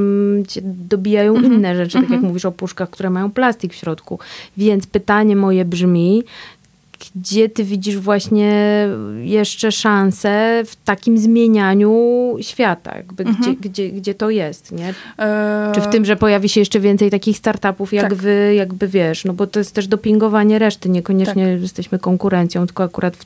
cię 0.48 0.60
dobijają 0.64 1.36
mm 1.36 1.50
-hmm. 1.50 1.54
inne 1.54 1.76
rzeczy, 1.76 1.92
tak 1.92 2.02
jak 2.02 2.12
mhm. 2.12 2.28
mówisz 2.28 2.44
o 2.44 2.52
puszkach, 2.52 2.90
które 2.90 3.10
mają 3.10 3.30
plastik 3.30 3.72
w 3.72 3.76
środku. 3.76 4.18
Więc 4.56 4.86
pytanie 4.86 5.36
moje 5.36 5.64
brzmi, 5.64 6.24
gdzie 7.16 7.48
ty 7.48 7.64
widzisz 7.64 7.96
właśnie 7.96 8.88
jeszcze 9.22 9.72
szansę 9.72 10.62
w 10.66 10.76
takim 10.76 11.18
zmienianiu 11.18 12.36
świata? 12.40 12.96
Jakby 12.96 13.24
mhm. 13.24 13.56
gdzie, 13.56 13.68
gdzie, 13.68 13.88
gdzie 13.90 14.14
to 14.14 14.30
jest, 14.30 14.72
nie? 14.72 14.94
Eee... 15.18 15.74
Czy 15.74 15.80
w 15.80 15.86
tym, 15.86 16.04
że 16.04 16.16
pojawi 16.16 16.48
się 16.48 16.60
jeszcze 16.60 16.80
więcej 16.80 17.10
takich 17.10 17.36
startupów, 17.36 17.92
jak 17.92 18.10
tak. 18.10 18.14
wy, 18.14 18.54
jakby 18.54 18.88
wiesz, 18.88 19.24
no 19.24 19.32
bo 19.32 19.46
to 19.46 19.60
jest 19.60 19.74
też 19.74 19.86
dopingowanie 19.86 20.58
reszty, 20.58 20.88
niekoniecznie 20.88 21.52
tak. 21.52 21.62
jesteśmy 21.62 21.98
konkurencją, 21.98 22.66
tylko 22.66 22.82
akurat 22.82 23.16
w, 23.16 23.24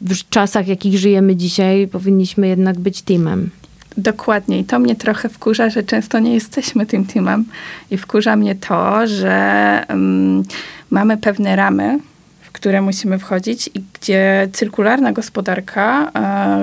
w 0.00 0.28
czasach, 0.28 0.68
jakich 0.68 0.98
żyjemy 0.98 1.36
dzisiaj, 1.36 1.88
powinniśmy 1.88 2.48
jednak 2.48 2.78
być 2.78 3.02
teamem. 3.02 3.50
Dokładnie. 3.96 4.58
I 4.58 4.64
to 4.64 4.78
mnie 4.78 4.96
trochę 4.96 5.28
wkurza, 5.28 5.70
że 5.70 5.82
często 5.82 6.18
nie 6.18 6.34
jesteśmy 6.34 6.86
tym 6.86 7.04
teamem. 7.04 7.44
I 7.90 7.96
wkurza 7.96 8.36
mnie 8.36 8.54
to, 8.54 9.06
że 9.06 9.84
um, 9.88 10.42
mamy 10.90 11.16
pewne 11.16 11.56
ramy, 11.56 11.98
w 12.40 12.52
które 12.52 12.82
musimy 12.82 13.18
wchodzić 13.18 13.70
i 13.74 13.84
gdzie 13.92 14.48
cyrkularna 14.52 15.12
gospodarka, 15.12 16.12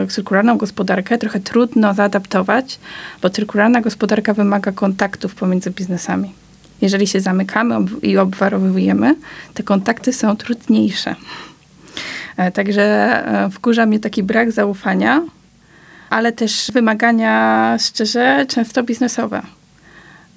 e, 0.04 0.08
cyrkularną 0.08 0.58
gospodarkę 0.58 1.18
trochę 1.18 1.40
trudno 1.40 1.94
zaadaptować, 1.94 2.80
bo 3.22 3.30
cyrkularna 3.30 3.82
gospodarka 3.82 4.34
wymaga 4.34 4.72
kontaktów 4.72 5.36
pomiędzy 5.36 5.72
biznesami. 5.72 6.32
Jeżeli 6.82 7.08
się 7.08 7.20
zamykamy 7.20 7.76
ob 7.76 8.04
i 8.04 8.18
obwarowujemy, 8.18 9.16
te 9.54 9.64
kontakty 9.64 10.14
są 10.14 10.36
trudniejsze. 10.36 11.16
E, 12.38 12.52
także 12.52 12.84
e, 12.84 13.50
wkurza 13.50 13.86
mnie 13.86 14.00
taki 14.00 14.24
brak 14.24 14.52
zaufania, 14.52 15.22
ale 16.10 16.32
też 16.32 16.72
wymagania, 16.74 17.78
szczerze, 17.80 18.46
często 18.48 18.84
biznesowe. 18.84 19.42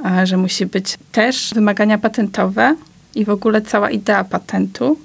E, 0.05 0.27
że 0.27 0.37
musi 0.37 0.67
być 0.67 0.97
też 1.13 1.51
wymagania 1.55 1.99
patentowe 1.99 2.75
i 3.15 3.25
w 3.25 3.31
ogóle 3.31 3.63
cała 3.63 3.91
idea 3.91 4.25
patentu 4.25 4.99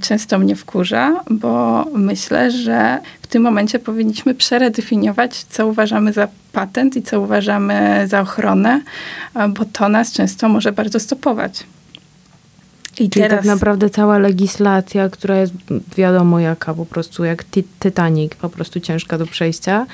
często 0.00 0.38
mnie 0.38 0.56
wkurza, 0.56 1.24
bo 1.30 1.84
myślę, 1.94 2.50
że 2.50 2.98
w 3.22 3.26
tym 3.26 3.42
momencie 3.42 3.78
powinniśmy 3.78 4.34
przeredefiniować, 4.34 5.44
co 5.44 5.66
uważamy 5.66 6.12
za 6.12 6.28
patent 6.52 6.96
i 6.96 7.02
co 7.02 7.20
uważamy 7.20 8.04
za 8.06 8.20
ochronę, 8.20 8.80
bo 9.48 9.64
to 9.64 9.88
nas 9.88 10.12
często 10.12 10.48
może 10.48 10.72
bardzo 10.72 11.00
stopować. 11.00 11.64
I 12.92 13.10
Czyli 13.10 13.10
teraz... 13.10 13.38
tak 13.38 13.46
naprawdę 13.46 13.90
cała 13.90 14.18
legislacja, 14.18 15.08
która 15.08 15.36
jest 15.36 15.52
wiadomo 15.96 16.40
jaka, 16.40 16.74
po 16.74 16.86
prostu 16.86 17.24
jak 17.24 17.44
Titanic, 17.80 18.34
po 18.34 18.48
prostu 18.48 18.80
ciężka 18.80 19.18
do 19.18 19.26
przejścia. 19.26 19.86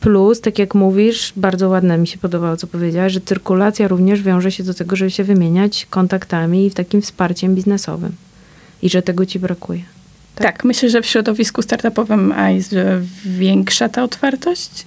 Plus, 0.00 0.40
tak 0.40 0.58
jak 0.58 0.74
mówisz, 0.74 1.32
bardzo 1.36 1.68
ładne 1.68 1.98
mi 1.98 2.06
się 2.06 2.18
podobało, 2.18 2.56
co 2.56 2.66
powiedziałaś, 2.66 3.12
że 3.12 3.20
cyrkulacja 3.20 3.88
również 3.88 4.22
wiąże 4.22 4.52
się 4.52 4.64
do 4.64 4.74
tego, 4.74 4.96
żeby 4.96 5.10
się 5.10 5.24
wymieniać 5.24 5.86
kontaktami 5.90 6.66
i 6.66 6.70
takim 6.70 7.02
wsparciem 7.02 7.54
biznesowym. 7.54 8.12
I 8.82 8.90
że 8.90 9.02
tego 9.02 9.26
ci 9.26 9.38
brakuje. 9.38 9.82
Tak, 10.34 10.46
tak 10.46 10.64
myślę, 10.64 10.90
że 10.90 11.02
w 11.02 11.06
środowisku 11.06 11.62
startupowym 11.62 12.34
jest 12.48 12.74
większa 13.24 13.88
ta 13.88 14.02
otwartość. 14.02 14.86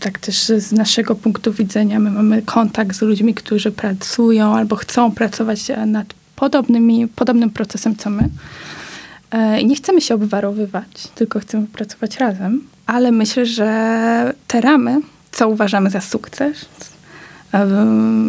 Tak 0.00 0.18
też 0.18 0.44
z 0.44 0.72
naszego 0.72 1.14
punktu 1.14 1.52
widzenia 1.52 1.98
my 1.98 2.10
mamy 2.10 2.42
kontakt 2.42 2.96
z 2.96 3.02
ludźmi, 3.02 3.34
którzy 3.34 3.70
pracują 3.70 4.54
albo 4.54 4.76
chcą 4.76 5.12
pracować 5.12 5.60
nad 5.86 6.14
podobnymi, 6.36 7.08
podobnym 7.08 7.50
procesem 7.50 7.96
co 7.96 8.10
my. 8.10 8.28
E, 9.30 9.60
I 9.60 9.66
nie 9.66 9.76
chcemy 9.76 10.00
się 10.00 10.14
obwarowywać, 10.14 11.08
tylko 11.14 11.40
chcemy 11.40 11.66
pracować 11.66 12.16
razem. 12.16 12.62
Ale 12.86 13.12
myślę, 13.12 13.46
że 13.46 14.32
te 14.46 14.60
ramy, 14.60 15.00
co 15.32 15.48
uważamy 15.48 15.90
za 15.90 16.00
sukces, 16.00 16.66
e, 17.54 17.66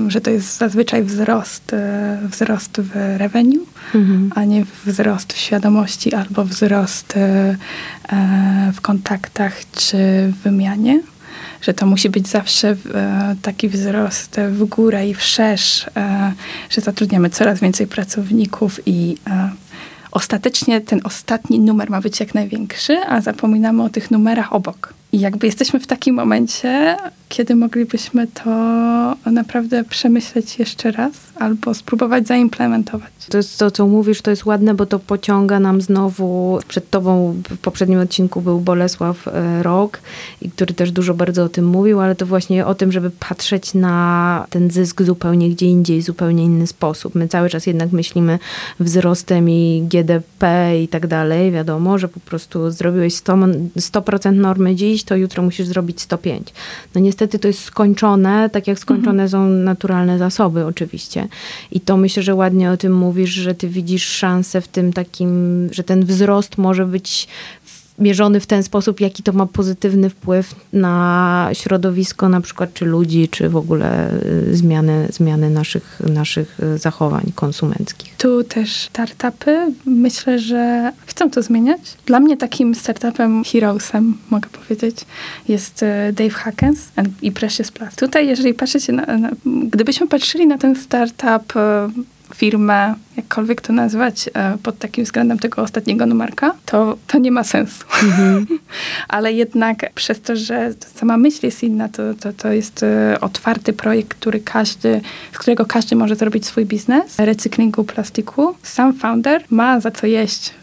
że 0.08 0.22
to 0.22 0.30
jest 0.30 0.58
zazwyczaj 0.58 1.04
wzrost, 1.04 1.74
e, 1.74 2.20
wzrost 2.32 2.82
w 2.82 2.92
revenue, 3.18 3.66
mhm. 3.96 4.32
a 4.36 4.44
nie 4.44 4.66
wzrost 4.86 5.34
w 5.34 5.38
świadomości 5.38 6.14
albo 6.14 6.46
wzrost 6.46 7.14
w 8.74 8.82
kontaktach 8.82 9.54
czy 9.72 9.98
w 10.32 10.44
wymianie 10.44 11.02
że 11.62 11.74
to 11.74 11.86
musi 11.86 12.10
być 12.10 12.28
zawsze 12.28 12.76
e, 12.94 13.36
taki 13.42 13.70
wzrost 13.70 14.36
w 14.50 14.66
górę 14.66 15.08
i 15.08 15.14
wszerz, 15.14 15.86
e, 15.96 16.34
że 16.70 16.82
zatrudniamy 16.82 17.30
coraz 17.30 17.60
więcej 17.60 17.88
pracowników 17.88 18.80
i 18.86 19.18
e, 19.28 19.50
ostatecznie 20.12 20.82
ten 20.82 21.02
ostatni 21.04 21.60
numer 21.60 21.90
ma 21.90 22.02
być 22.02 22.20
jak 22.20 22.34
największy, 22.34 22.98
a 23.10 23.22
zapominamy 23.22 23.84
o 23.84 23.90
tych 23.90 24.12
numerach 24.12 24.54
obok. 24.54 24.97
I 25.12 25.20
jakby 25.20 25.48
jesteśmy 25.48 25.80
w 25.80 25.88
takim 25.88 26.16
momencie, 26.16 26.98
kiedy 27.30 27.56
moglibyśmy 27.56 28.28
to 28.28 28.52
naprawdę 29.32 29.84
przemyśleć 29.84 30.60
jeszcze 30.60 30.92
raz 30.92 31.12
albo 31.36 31.74
spróbować 31.74 32.28
zaimplementować. 32.28 33.12
To 33.30 33.38
jest 33.38 33.60
to, 33.60 33.72
co 33.72 33.88
mówisz, 33.88 34.22
to 34.22 34.32
jest 34.32 34.46
ładne, 34.46 34.74
bo 34.74 34.86
to 34.86 35.00
pociąga 35.00 35.60
nam 35.60 35.82
znowu. 35.82 36.60
Przed 36.68 36.90
tobą 36.90 37.42
w 37.50 37.58
poprzednim 37.58 38.00
odcinku 38.00 38.42
był 38.42 38.60
Bolesław 38.60 39.28
e, 39.28 39.64
Rok, 39.64 40.00
który 40.56 40.74
też 40.74 40.92
dużo 40.92 41.14
bardzo 41.14 41.44
o 41.44 41.50
tym 41.50 41.66
mówił, 41.66 42.00
ale 42.00 42.16
to 42.16 42.26
właśnie 42.26 42.66
o 42.66 42.76
tym, 42.76 42.92
żeby 42.92 43.12
patrzeć 43.12 43.74
na 43.74 44.46
ten 44.50 44.72
zysk 44.72 45.02
zupełnie 45.02 45.50
gdzie 45.50 45.66
indziej, 45.66 46.02
zupełnie 46.02 46.44
inny 46.44 46.68
sposób. 46.68 47.16
My 47.16 47.28
cały 47.28 47.50
czas 47.50 47.66
jednak 47.66 47.92
myślimy 47.92 48.40
wzrostem 48.80 49.50
i 49.50 49.88
GDP 49.92 50.74
i 50.84 50.88
tak 50.88 51.08
dalej. 51.08 51.52
Wiadomo, 51.52 51.98
że 51.98 52.08
po 52.08 52.20
prostu 52.20 52.72
zrobiłeś 52.72 53.14
100%, 53.14 53.70
100 53.80 54.32
normy 54.32 54.76
dziś, 54.76 54.97
to 55.04 55.16
jutro 55.16 55.44
musisz 55.44 55.68
zrobić 55.68 56.02
105. 56.02 56.54
No 56.96 57.02
niestety 57.02 57.40
to 57.40 57.48
jest 57.48 57.64
skończone, 57.64 58.50
tak 58.50 58.68
jak 58.68 58.80
skończone 58.80 59.24
mhm. 59.24 59.30
są 59.30 59.48
naturalne 59.48 60.18
zasoby 60.18 60.66
oczywiście. 60.66 61.28
I 61.72 61.80
to 61.80 61.98
myślę, 61.98 62.24
że 62.24 62.36
ładnie 62.36 62.72
o 62.72 62.78
tym 62.78 62.94
mówisz, 62.94 63.30
że 63.30 63.56
ty 63.56 63.70
widzisz 63.70 64.06
szansę 64.08 64.62
w 64.62 64.68
tym 64.68 64.94
takim, 64.94 65.30
że 65.72 65.84
ten 65.84 66.06
wzrost 66.06 66.58
może 66.58 66.86
być 66.86 67.28
mierzony 68.00 68.40
w 68.40 68.48
ten 68.48 68.64
sposób, 68.64 69.00
jaki 69.00 69.24
to 69.24 69.34
ma 69.34 69.46
pozytywny 69.46 70.10
wpływ 70.10 70.56
na 70.74 71.50
środowisko 71.54 72.30
na 72.30 72.42
przykład, 72.42 72.74
czy 72.74 72.86
ludzi, 72.86 73.30
czy 73.30 73.50
w 73.50 73.56
ogóle 73.56 74.12
y, 74.24 74.56
zmiany, 74.56 75.08
zmiany 75.12 75.50
naszych, 75.50 76.02
naszych 76.10 76.60
y, 76.60 76.78
zachowań 76.78 77.32
konsumenckich. 77.36 78.16
Tu 78.18 78.44
też 78.44 78.72
startupy 78.82 79.74
myślę, 79.86 80.40
że 80.40 80.92
chcą 81.06 81.30
to 81.30 81.42
zmieniać. 81.42 81.82
Dla 82.06 82.20
mnie 82.20 82.38
takim 82.38 82.76
startupem 82.76 83.44
heroesem, 83.44 84.18
mogę 84.30 84.50
powiedzieć, 84.50 85.06
jest 85.48 85.84
y, 85.84 86.14
Dave 86.14 86.34
Hackens 86.34 86.80
i 87.22 87.32
Precious 87.32 87.72
Plus. 87.72 87.96
Tutaj, 87.96 88.28
jeżeli 88.28 88.54
patrzycie 88.54 88.94
na, 88.94 89.18
na 89.18 89.30
gdybyśmy 89.46 90.08
patrzyli 90.08 90.48
na 90.48 90.58
ten 90.58 90.76
startup 90.76 91.54
firmę, 92.36 92.96
jakkolwiek 93.18 93.62
to 93.62 93.74
nazwać, 93.74 94.30
e, 94.34 94.58
pod 94.64 94.80
takim 94.80 95.04
względem 95.04 95.40
tego 95.40 95.62
ostatniego 95.62 96.06
numerka, 96.06 96.56
to, 96.66 96.98
to 97.08 97.18
nie 97.18 97.32
ma 97.32 97.44
sensu. 97.44 97.86
Mm-hmm. 97.86 98.46
Ale 99.08 99.34
jednak 99.34 99.94
przez 99.94 100.22
to, 100.22 100.36
że 100.36 100.74
sama 100.96 101.18
myśl 101.18 101.46
jest 101.46 101.64
inna, 101.64 101.90
to, 101.90 102.14
to, 102.14 102.34
to 102.34 102.52
jest 102.52 102.84
e, 102.84 103.18
otwarty 103.22 103.74
projekt, 103.74 104.18
który 104.18 104.40
każdy, 104.40 105.02
z 105.32 105.38
którego 105.38 105.66
każdy 105.66 105.96
może 105.96 106.16
zrobić 106.16 106.46
swój 106.46 106.66
biznes, 106.66 107.20
recyklingu 107.20 107.84
plastiku. 107.84 108.56
Sam 108.64 108.94
founder 108.94 109.44
ma 109.50 109.80
za 109.80 109.92
co 109.92 110.08
jeść 110.08 110.54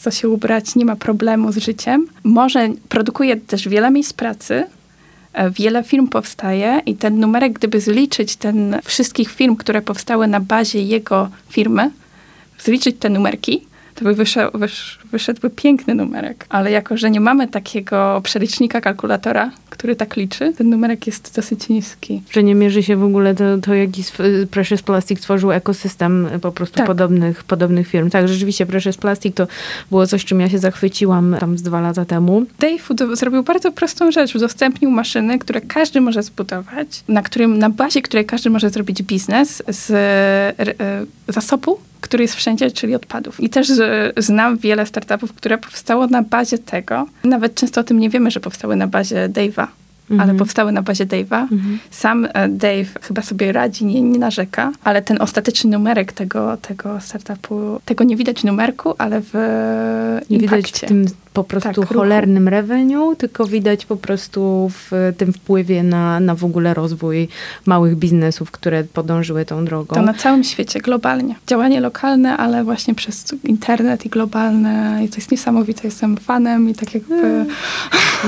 co 0.00 0.10
się 0.10 0.28
ubrać, 0.28 0.74
nie 0.74 0.84
ma 0.84 0.96
problemu 0.96 1.52
z 1.52 1.56
życiem. 1.56 2.06
Może 2.24 2.68
produkuje 2.88 3.36
też 3.36 3.68
wiele 3.68 3.90
miejsc 3.90 4.12
pracy, 4.12 4.66
wiele 5.50 5.84
firm 5.84 6.08
powstaje 6.08 6.80
i 6.86 6.94
ten 6.94 7.20
numerek, 7.20 7.52
gdyby 7.52 7.80
zliczyć 7.80 8.36
ten 8.36 8.80
wszystkich 8.84 9.30
firm, 9.30 9.56
które 9.56 9.82
powstały 9.82 10.26
na 10.26 10.40
bazie 10.40 10.82
jego 10.82 11.30
firmy, 11.48 11.90
zliczyć 12.58 12.96
te 12.98 13.08
numerki, 13.08 13.66
to 13.94 14.04
by 14.04 14.14
wyszło, 14.14 14.50
wysz, 14.54 14.98
wyszedłby 15.12 15.50
piękny 15.50 15.94
numerek. 15.94 16.46
Ale 16.48 16.70
jako, 16.70 16.96
że 16.96 17.10
nie 17.10 17.20
mamy 17.20 17.48
takiego 17.48 18.20
przelicznika 18.24 18.80
kalkulatora, 18.80 19.50
który 19.70 19.96
tak 19.96 20.16
liczy, 20.16 20.52
ten 20.58 20.70
numerek 20.70 21.06
jest 21.06 21.34
dosyć 21.36 21.68
niski. 21.68 22.22
Że 22.30 22.42
nie 22.42 22.54
mierzy 22.54 22.82
się 22.82 22.96
w 22.96 23.04
ogóle 23.04 23.34
to, 23.34 23.44
to 23.58 23.74
jaki 23.74 24.02
Precious 24.50 24.82
Plastic 24.82 25.20
tworzył 25.20 25.52
ekosystem 25.52 26.28
po 26.42 26.52
prostu 26.52 26.76
Tak. 26.76 26.86
podobnych, 26.86 27.44
podobnych 27.44 27.88
firm. 27.88 28.10
Tak, 28.10 28.28
rzeczywiście 28.28 28.66
Precious 28.66 28.96
Plastic 28.96 29.34
to 29.36 29.46
było 29.90 30.06
coś, 30.06 30.24
czym 30.24 30.40
ja 30.40 30.48
się 30.50 30.58
zachwyciłam 30.58 31.36
tam 31.40 31.58
z 31.58 31.62
dwa 31.62 31.80
lata 31.80 32.04
temu. 32.04 32.44
Dave 32.58 32.90
ud- 32.90 33.16
zrobił 33.16 33.42
bardzo 33.42 33.72
prostą 33.72 34.10
rzecz. 34.12 34.34
Udostępnił 34.34 34.90
maszyny, 34.90 35.38
które 35.38 35.60
każdy 35.60 36.00
może 36.00 36.22
zbudować, 36.22 37.04
na, 37.08 37.22
którym, 37.22 37.58
na 37.58 37.70
bazie 37.70 38.02
której 38.02 38.26
każdy 38.26 38.50
może 38.50 38.70
zrobić 38.70 39.02
biznes 39.02 39.62
z 39.68 39.90
e, 39.90 39.94
e, 40.80 41.06
zasobu, 41.28 41.78
który 42.00 42.24
jest 42.24 42.34
wszędzie, 42.34 42.70
czyli 42.70 42.94
odpadów. 42.94 43.40
I 43.40 43.48
też 43.50 43.70
e, 43.70 44.12
znam 44.16 44.58
wiele 44.58 44.86
startupów, 44.86 45.01
które 45.36 45.58
powstało 45.58 46.06
na 46.06 46.22
bazie 46.22 46.58
tego. 46.58 47.06
Nawet 47.24 47.54
często 47.54 47.80
o 47.80 47.84
tym 47.84 47.98
nie 47.98 48.10
wiemy, 48.10 48.30
że 48.30 48.40
powstały 48.40 48.76
na 48.76 48.86
bazie 48.86 49.28
Dave'a. 49.28 49.66
Mhm. 50.10 50.20
Ale 50.30 50.38
powstały 50.38 50.72
na 50.72 50.82
bazie 50.82 51.06
Dave'a. 51.06 51.46
Sam 51.90 52.28
e, 52.34 52.48
Dave 52.48 52.88
chyba 53.02 53.22
sobie 53.22 53.52
radzi, 53.52 53.84
nie, 53.84 54.02
nie 54.02 54.18
narzeka, 54.18 54.72
ale 54.84 55.02
ten 55.02 55.22
ostateczny 55.22 55.70
numerek 55.70 56.12
tego, 56.12 56.56
tego 56.56 57.00
startupu, 57.00 57.80
tego 57.84 58.04
nie 58.04 58.16
widać 58.16 58.40
w 58.40 58.44
numerku, 58.44 58.94
ale 58.98 59.20
w 59.24 59.34
Nie 60.30 60.38
widać 60.38 60.62
w 60.62 60.66
impakcie. 60.66 60.86
tym 60.86 61.04
po 61.32 61.44
prostu 61.44 61.68
Tak, 61.68 61.76
ruchu. 61.76 61.94
cholernym 61.94 62.48
revenue, 62.48 63.16
tylko 63.16 63.46
widać 63.46 63.86
po 63.86 63.96
prostu 63.96 64.70
w 64.74 65.12
tym 65.18 65.32
wpływie 65.32 65.82
na, 65.82 66.20
na 66.20 66.34
w 66.34 66.44
ogóle 66.44 66.74
rozwój 66.74 67.28
małych 67.66 67.96
biznesów, 67.96 68.50
które 68.50 68.84
podążyły 68.84 69.44
tą 69.44 69.64
drogą. 69.64 69.94
To 69.96 70.02
na 70.02 70.14
całym 70.14 70.44
świecie, 70.44 70.80
globalnie. 70.80 71.34
Działanie 71.46 71.80
lokalne, 71.80 72.36
ale 72.36 72.64
właśnie 72.64 72.94
przez 72.94 73.34
internet 73.44 74.06
i 74.06 74.08
globalne. 74.08 75.00
I 75.04 75.08
to 75.08 75.16
jest 75.16 75.30
niesamowite. 75.30 75.80
Jestem 75.84 76.16
fanem 76.16 76.68
i 76.68 76.74
tak 76.74 76.94
jakby... 76.94 77.22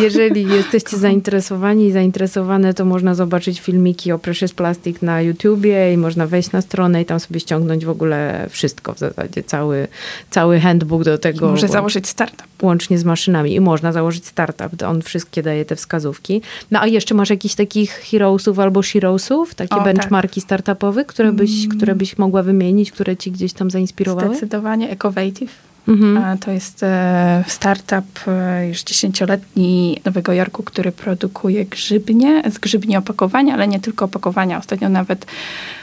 Jeżeli 0.00 0.42
jesteście 0.48 0.96
zainteresowani 0.96 1.86
i 1.86 1.92
zainteresowane, 1.92 2.74
to 2.74 2.84
można 2.84 3.14
zobaczyć 3.14 3.60
filmiki 3.60 4.12
o 4.12 4.18
Precious 4.18 4.52
Plastic 4.52 5.02
na 5.02 5.20
YouTubie 5.22 5.92
i 5.92 5.96
można 5.96 6.26
wejść 6.26 6.52
na 6.52 6.60
stronę 6.60 7.02
i 7.02 7.04
tam 7.04 7.20
sobie 7.20 7.40
ściągnąć 7.40 7.84
w 7.84 7.88
ogóle 7.90 8.46
wszystko 8.50 8.94
w 8.94 8.98
zasadzie, 8.98 9.42
cały, 9.42 9.88
cały 10.30 10.60
handbook 10.60 11.04
do 11.04 11.18
tego. 11.18 11.50
Może 11.50 11.66
łącz- 11.66 11.72
założyć 11.72 12.08
startup. 12.08 12.62
Łącznie 12.62 12.93
z 12.98 13.04
maszynami 13.04 13.54
i 13.54 13.60
można 13.60 13.92
założyć 13.92 14.26
startup, 14.26 14.82
on 14.82 15.02
wszystkie 15.02 15.42
daje 15.42 15.64
te 15.64 15.76
wskazówki. 15.76 16.42
No 16.70 16.80
a 16.80 16.86
jeszcze 16.86 17.14
masz 17.14 17.30
jakichś 17.30 17.54
takich 17.54 17.90
heroesów 17.90 18.58
albo 18.58 18.82
sheroesów, 18.82 19.54
takie 19.54 19.74
O, 19.74 19.78
tak. 19.78 19.84
benchmarki 19.84 20.40
startupowe, 20.40 21.04
które 21.04 21.32
byś, 21.32 21.68
które 21.68 21.94
byś 21.94 22.18
mogła 22.18 22.42
wymienić, 22.42 22.92
które 22.92 23.16
ci 23.16 23.30
gdzieś 23.32 23.52
tam 23.52 23.70
zainspirowały? 23.70 24.28
Zdecydowanie 24.28 24.90
Ecovative. 24.90 25.73
Mhm. 25.88 26.38
To 26.38 26.50
jest 26.50 26.82
e, 26.82 27.44
startup 27.46 28.28
e, 28.28 28.68
już 28.68 28.82
dziesięcioletni 28.82 30.00
Nowego 30.04 30.32
Jorku, 30.32 30.62
który 30.62 30.92
produkuje 30.92 31.64
grzybnie, 31.64 32.42
z 32.50 32.58
grzybni 32.58 32.96
opakowania, 32.96 33.54
ale 33.54 33.68
nie 33.68 33.80
tylko 33.80 34.04
opakowania. 34.04 34.58
Ostatnio 34.58 34.88
nawet 34.88 35.26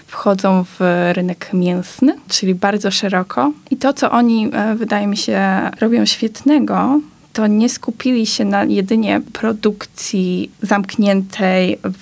wchodzą 0.08 0.64
w 0.64 1.10
rynek 1.14 1.50
mięsny, 1.54 2.16
czyli 2.30 2.56
bardzo 2.56 2.92
szeroko. 2.92 3.52
I 3.72 3.78
to, 3.78 3.94
co 3.94 4.12
oni, 4.12 4.50
e, 4.54 4.76
wydaje 4.76 5.08
mi 5.08 5.18
się, 5.18 5.42
robią 5.80 6.06
świetnego, 6.06 7.00
to 7.34 7.48
nie 7.48 7.70
skupili 7.70 8.26
się 8.26 8.46
na 8.46 8.64
jedynie 8.64 9.22
produkcji 9.34 10.52
zamkniętej 10.62 11.78
w, 11.84 12.02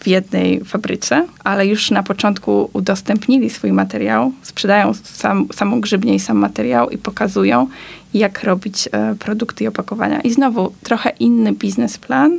w 0.00 0.06
jednej 0.06 0.64
fabryce, 0.64 1.26
ale 1.44 1.66
już 1.66 1.90
na 1.90 2.02
początku 2.02 2.70
udostępnili 2.72 3.50
swój 3.50 3.72
materiał, 3.72 4.32
sprzedają 4.42 4.94
sam, 4.94 5.48
samą 5.54 5.80
grzybnię 5.80 6.14
i 6.14 6.20
sam 6.20 6.36
materiał 6.36 6.90
i 6.90 6.98
pokazują, 6.98 7.66
jak 8.14 8.44
robić 8.44 8.88
e, 8.92 9.14
produkty 9.14 9.64
i 9.64 9.66
opakowania. 9.66 10.20
I 10.20 10.32
znowu 10.32 10.72
trochę 10.82 11.10
inny 11.10 11.52
biznesplan, 11.52 12.38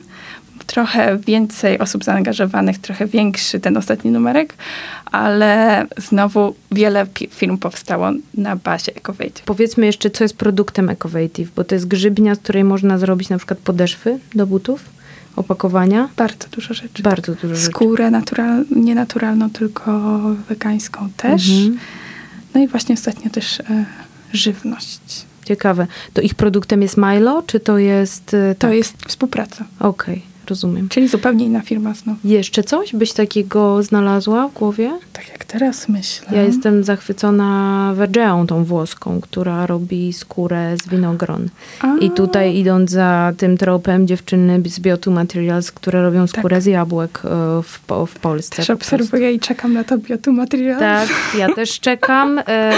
trochę 0.64 1.18
więcej 1.18 1.80
osób 1.80 2.04
zaangażowanych, 2.04 2.78
trochę 2.80 3.06
większy 3.06 3.60
ten 3.60 3.78
ostatni 3.78 4.12
numerek, 4.12 4.54
ale 5.06 5.86
znowu 5.98 6.56
wiele 6.72 7.08
firm 7.30 7.58
powstało 7.58 8.12
na 8.34 8.56
bazie 8.56 8.96
Ecovative. 8.96 9.46
Powiedzmy 9.46 9.86
jeszcze, 9.86 10.10
co 10.10 10.24
jest 10.24 10.38
produktem 10.38 10.90
Ecovative, 10.90 11.52
bo 11.56 11.64
to 11.64 11.76
jest 11.76 11.88
grzybnia, 11.88 12.36
z 12.36 12.40
której 12.40 12.64
można 12.64 12.98
zrobić 12.98 13.30
na 13.30 13.38
przykład 13.38 13.60
podeszwy 13.60 14.20
do 14.36 14.48
butów, 14.48 14.86
opakowania. 15.36 16.10
Bardzo 16.18 16.48
dużo 16.52 16.74
rzeczy. 16.74 17.04
Bardzo 17.04 17.36
dużo 17.36 17.56
rzeczy. 17.56 17.68
Skórę 17.68 18.12
natural, 18.12 18.66
nie 18.76 18.96
naturalną, 18.96 19.50
tylko 19.50 20.20
wegańską 20.50 21.10
też. 21.18 21.50
Mhm. 21.50 21.78
No 22.56 22.62
i 22.62 22.68
właśnie 22.68 22.96
ostatnio 22.96 23.30
też 23.32 23.60
e, 23.60 23.86
żywność. 24.34 25.26
Ciekawe. 25.46 25.88
To 26.14 26.22
ich 26.22 26.36
produktem 26.36 26.82
jest 26.82 26.98
Milo, 26.98 27.44
czy 27.48 27.60
to 27.60 27.78
jest... 27.78 28.34
y, 28.34 28.56
To 28.60 28.68
tak. 28.68 28.76
jest 28.76 28.94
współpraca, 29.08 29.66
Okej, 29.80 30.22
rozumiem. 30.50 30.90
czyli 30.90 31.08
zupełnie 31.08 31.46
inna 31.46 31.62
firma 31.62 31.94
znów. 31.94 32.18
Jeszcze 32.24 32.64
coś 32.64 32.96
byś 32.96 33.14
takiego 33.14 33.84
znalazła 33.84 34.48
w 34.48 34.54
głowie? 34.54 35.00
Tak 35.14 35.30
jak 35.30 35.46
teraz 35.46 35.90
myślę. 35.90 36.28
Ja 36.32 36.42
jestem 36.44 36.84
zachwycona 36.84 37.92
Vergeą, 37.96 38.48
tą 38.48 38.64
włoską, 38.64 39.22
która 39.22 39.66
robi 39.66 40.14
skórę 40.14 40.76
z 40.84 40.90
winogron. 40.90 41.50
A, 41.82 41.98
I 41.98 42.12
tutaj 42.12 42.56
idąc 42.58 42.92
za 42.92 43.34
tym 43.38 43.58
tropem 43.58 44.08
dziewczyny 44.08 44.62
z 44.66 44.80
Biotu 44.80 45.12
Materials, 45.12 45.72
które 45.72 46.02
robią 46.02 46.28
skórę 46.28 46.62
z 46.62 46.66
jabłek 46.66 47.22
e, 47.26 47.30
w, 47.64 47.80
w 48.08 48.20
Polsce. 48.20 48.56
Też 48.56 48.68
po 48.68 48.74
obserwuję 48.74 49.34
i 49.34 49.40
czekam 49.40 49.74
na 49.74 49.84
to 49.84 49.98
biotu 49.98 50.32
materiał. 50.34 50.80
Tak, 50.80 51.10
ja 51.38 51.54
też 51.56 51.80
czekam. 51.80 52.40
E, 52.48 52.74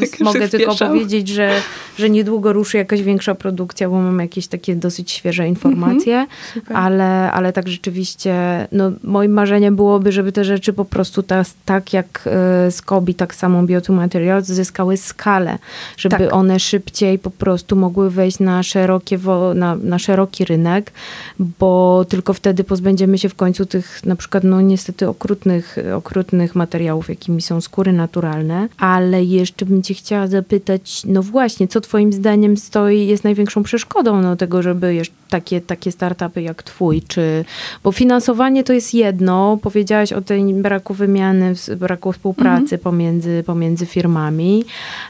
Tak, 0.00 0.20
mogę 0.20 0.48
tylko 0.48 0.74
powiedzieć, 0.76 1.28
że, 1.28 1.52
że 1.98 2.10
niedługo 2.10 2.52
ruszy 2.52 2.76
jakaś 2.76 3.02
większa 3.02 3.34
produkcja, 3.34 3.88
bo 3.88 4.00
mam 4.00 4.18
jakieś 4.18 4.46
takie 4.46 4.76
dosyć 4.76 5.10
świeże 5.10 5.48
informacje, 5.48 6.26
Super. 6.54 6.76
ale, 6.76 7.09
ale 7.32 7.52
tak 7.52 7.68
rzeczywiście, 7.68 8.34
no, 8.72 8.92
moim 9.02 9.32
marzeniem 9.32 9.76
byłoby, 9.76 10.12
żeby 10.12 10.32
te 10.32 10.44
rzeczy 10.44 10.72
po 10.72 10.84
prostu 10.84 11.22
ta, 11.22 11.42
tak 11.64 11.92
jak 11.92 12.22
e, 12.26 12.70
z 12.70 12.82
Kobi, 12.82 13.14
tak 13.14 13.34
samo 13.34 13.62
Biotu 13.62 13.92
Materials 13.92 14.46
zyskały 14.46 14.96
skalę, 14.96 15.58
żeby 15.96 16.16
Tak. 16.18 16.34
one 16.34 16.60
szybciej 16.60 17.18
po 17.18 17.30
prostu 17.30 17.76
mogły 17.76 18.10
wejść 18.10 18.38
na, 18.38 18.62
szerokie 18.62 19.18
na, 19.54 19.76
na 19.76 19.98
szeroki 19.98 20.44
rynek, 20.44 20.92
bo 21.38 22.04
tylko 22.08 22.32
wtedy 22.32 22.64
pozbędziemy 22.64 23.18
się 23.18 23.28
w 23.28 23.34
końcu 23.34 23.66
tych 23.66 24.00
na 24.04 24.16
przykład, 24.16 24.44
no 24.44 24.60
niestety 24.60 25.08
okrutnych, 25.08 25.76
okrutnych 25.94 26.54
materiałów, 26.54 27.08
jakimi 27.08 27.42
są 27.42 27.60
skóry 27.60 27.92
naturalne, 27.92 28.68
ale 28.78 29.24
jeszcze 29.24 29.66
bym 29.66 29.82
cię 29.82 29.94
chciała 29.94 30.26
zapytać, 30.26 31.02
no 31.04 31.22
właśnie, 31.22 31.68
co 31.68 31.80
twoim 31.80 32.12
zdaniem 32.12 32.56
stoi, 32.56 33.06
jest 33.06 33.24
największą 33.24 33.62
przeszkodą 33.62 34.22
do 34.22 34.36
tego, 34.36 34.62
żeby 34.62 34.94
jeszcze 34.94 35.14
takie, 35.30 35.60
takie 35.60 35.92
startupy 35.92 36.42
jak 36.42 36.62
twój, 36.62 36.99
czy, 37.08 37.44
bo 37.82 37.92
finansowanie 37.92 38.64
to 38.64 38.72
jest 38.72 38.94
jedno, 38.94 39.58
powiedziałaś 39.62 40.12
o 40.12 40.20
tej 40.20 40.54
braku 40.54 40.94
wymiany, 40.94 41.52
braku 41.76 42.12
współpracy 42.12 42.78
pomiędzy, 42.78 43.42
pomiędzy 43.46 43.86
firmami, 43.86 44.64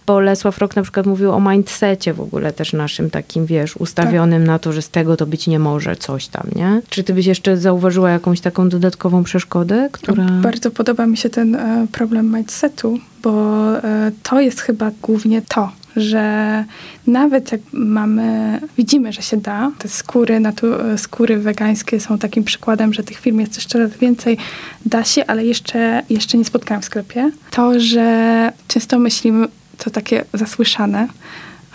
bo 0.06 0.20
Lesław 0.20 0.58
Rok 0.58 0.76
na 0.76 0.82
przykład 0.82 1.06
mówił 1.06 1.32
o 1.32 1.40
mindsetie 1.40 2.14
w 2.14 2.20
ogóle 2.20 2.52
też 2.52 2.72
naszym 2.72 3.10
takim, 3.10 3.46
wiesz, 3.46 3.76
ustawionym 3.76 4.44
na 4.44 4.58
to, 4.58 4.72
że 4.72 4.82
z 4.82 4.90
tego 4.90 5.16
to 5.16 5.26
być 5.26 5.46
nie 5.46 5.58
może 5.58 5.96
coś 5.96 6.28
tam, 6.28 6.46
nie? 6.56 6.82
Czy 6.88 7.04
ty 7.04 7.14
byś 7.14 7.26
jeszcze 7.26 7.56
zauważyła 7.56 8.10
jakąś 8.10 8.40
taką 8.40 8.68
dodatkową 8.68 9.24
przeszkodę, 9.24 9.88
która... 9.92 10.24
Bardzo 10.24 10.70
podoba 10.70 11.06
mi 11.06 11.16
się 11.16 11.30
ten 11.30 11.54
e, 11.54 11.86
problem 11.92 12.36
mindsetu, 12.36 12.98
bo 13.22 13.32
e, 13.78 14.12
to 14.22 14.40
jest 14.40 14.60
chyba 14.60 14.90
głównie 15.02 15.42
to, 15.42 15.72
że 15.96 16.64
nawet 17.06 17.52
jak 17.52 17.60
mamy, 17.72 18.60
widzimy, 18.76 19.12
że 19.12 19.22
się 19.22 19.36
da, 19.36 19.72
te 19.78 19.88
skóry, 19.88 20.40
natu, 20.40 20.66
skóry 20.96 21.38
wegańskie 21.38 22.00
są 22.00 22.18
takim 22.18 22.44
przykładem, 22.44 22.92
że 22.92 23.02
tych 23.02 23.18
firm 23.18 23.40
jest 23.40 23.56
jeszcze 23.56 23.78
raz 23.78 23.96
więcej, 23.96 24.36
da 24.86 25.04
się, 25.04 25.26
ale 25.26 25.44
jeszcze, 25.44 26.02
jeszcze 26.10 26.38
nie 26.38 26.44
spotkałam 26.44 26.82
w 26.82 26.84
sklepie. 26.84 27.30
To, 27.50 27.80
że 27.80 28.52
często 28.68 28.98
myślimy, 28.98 29.48
to 29.78 29.90
takie 29.90 30.24
zasłyszane, 30.34 31.08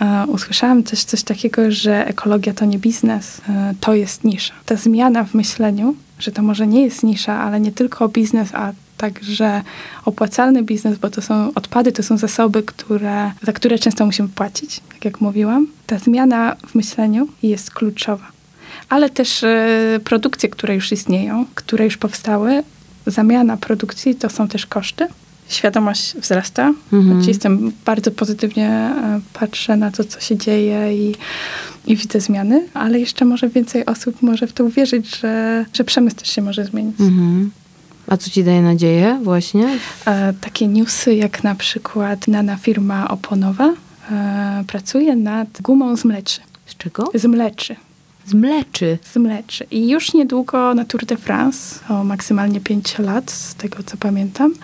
E, 0.00 0.26
Usłyszałam 0.26 0.82
też 0.82 1.04
coś 1.04 1.22
takiego, 1.22 1.70
że 1.70 2.06
ekologia 2.06 2.54
to 2.54 2.64
nie 2.64 2.78
biznes, 2.78 3.40
e, 3.48 3.74
to 3.80 3.94
jest 3.94 4.24
nisza. 4.24 4.54
Ta 4.66 4.76
zmiana 4.76 5.24
w 5.24 5.34
myśleniu, 5.34 5.94
że 6.18 6.32
to 6.32 6.42
może 6.42 6.66
nie 6.66 6.84
jest 6.84 7.02
nisza, 7.02 7.40
ale 7.40 7.60
nie 7.60 7.72
tylko 7.72 8.08
biznes, 8.08 8.54
a 8.54 8.72
także 8.96 9.62
opłacalny 10.04 10.62
biznes, 10.62 10.98
bo 10.98 11.10
to 11.10 11.22
są 11.22 11.54
odpady, 11.54 11.92
to 11.92 12.02
są 12.02 12.18
zasoby, 12.18 12.62
które, 12.62 13.32
za 13.42 13.52
które 13.52 13.78
często 13.78 14.06
musimy 14.06 14.28
płacić, 14.28 14.80
tak 14.88 15.04
jak 15.04 15.20
mówiłam. 15.20 15.66
Ta 15.86 15.98
zmiana 15.98 16.56
w 16.66 16.74
myśleniu 16.74 17.28
jest 17.42 17.70
kluczowa. 17.70 18.26
Ale 18.88 19.10
też 19.10 19.44
e, 19.44 20.00
produkcje, 20.04 20.48
które 20.48 20.74
już 20.74 20.92
istnieją, 20.92 21.46
które 21.54 21.84
już 21.84 21.96
powstały, 21.96 22.62
zamiana 23.06 23.56
produkcji 23.56 24.14
to 24.14 24.30
są 24.30 24.48
też 24.48 24.66
koszty. 24.66 25.08
Świadomość 25.48 26.16
wzrasta. 26.16 26.72
Mhm. 26.92 27.14
Znaczy 27.14 27.28
jestem 27.30 27.72
bardzo 27.84 28.10
pozytywnie 28.10 28.68
e, 28.68 29.20
patrzę 29.32 29.76
na 29.76 29.90
to, 29.90 30.04
co 30.04 30.20
się 30.20 30.36
dzieje 30.36 30.94
i, 30.94 31.14
i 31.86 31.96
widzę 31.96 32.20
zmiany, 32.20 32.68
ale 32.74 32.98
jeszcze 32.98 33.24
może 33.24 33.48
więcej 33.48 33.86
osób 33.86 34.22
może 34.22 34.46
w 34.46 34.52
to 34.52 34.64
uwierzyć, 34.64 35.16
że, 35.20 35.64
że 35.72 35.84
przemysł 35.84 36.16
też 36.16 36.30
się 36.30 36.42
może 36.42 36.64
zmienić. 36.64 37.00
Mhm. 37.00 37.50
A 38.08 38.16
co 38.16 38.30
ci 38.30 38.44
daje 38.44 38.62
nadzieję 38.62 39.20
właśnie? 39.22 39.78
E, 40.06 40.32
takie 40.40 40.68
newsy 40.68 41.14
jak 41.14 41.44
na 41.44 41.54
przykład 41.54 42.28
nana 42.28 42.56
firma 42.56 43.08
oponowa 43.08 43.74
e, 44.10 44.64
pracuję 44.66 45.16
nad 45.16 45.62
gumą 45.62 45.96
z 45.96 46.04
mleczy. 46.04 46.40
Z 46.66 46.76
czego? 46.76 47.10
Z 47.14 47.24
mleczy. 47.24 47.76
Z 48.26 48.34
mleczy. 48.34 48.98
Z 49.12 49.16
mleczy. 49.16 49.66
I 49.70 49.88
już 49.88 50.14
niedługo 50.14 50.74
na 50.74 50.84
Tour 50.84 51.04
de 51.04 51.16
France, 51.16 51.80
o 51.88 52.04
maksymalnie 52.04 52.60
5 52.60 52.98
lat, 52.98 53.30
z 53.30 53.54
tego 53.54 53.82
co 53.86 53.96
pamiętam, 53.96 54.54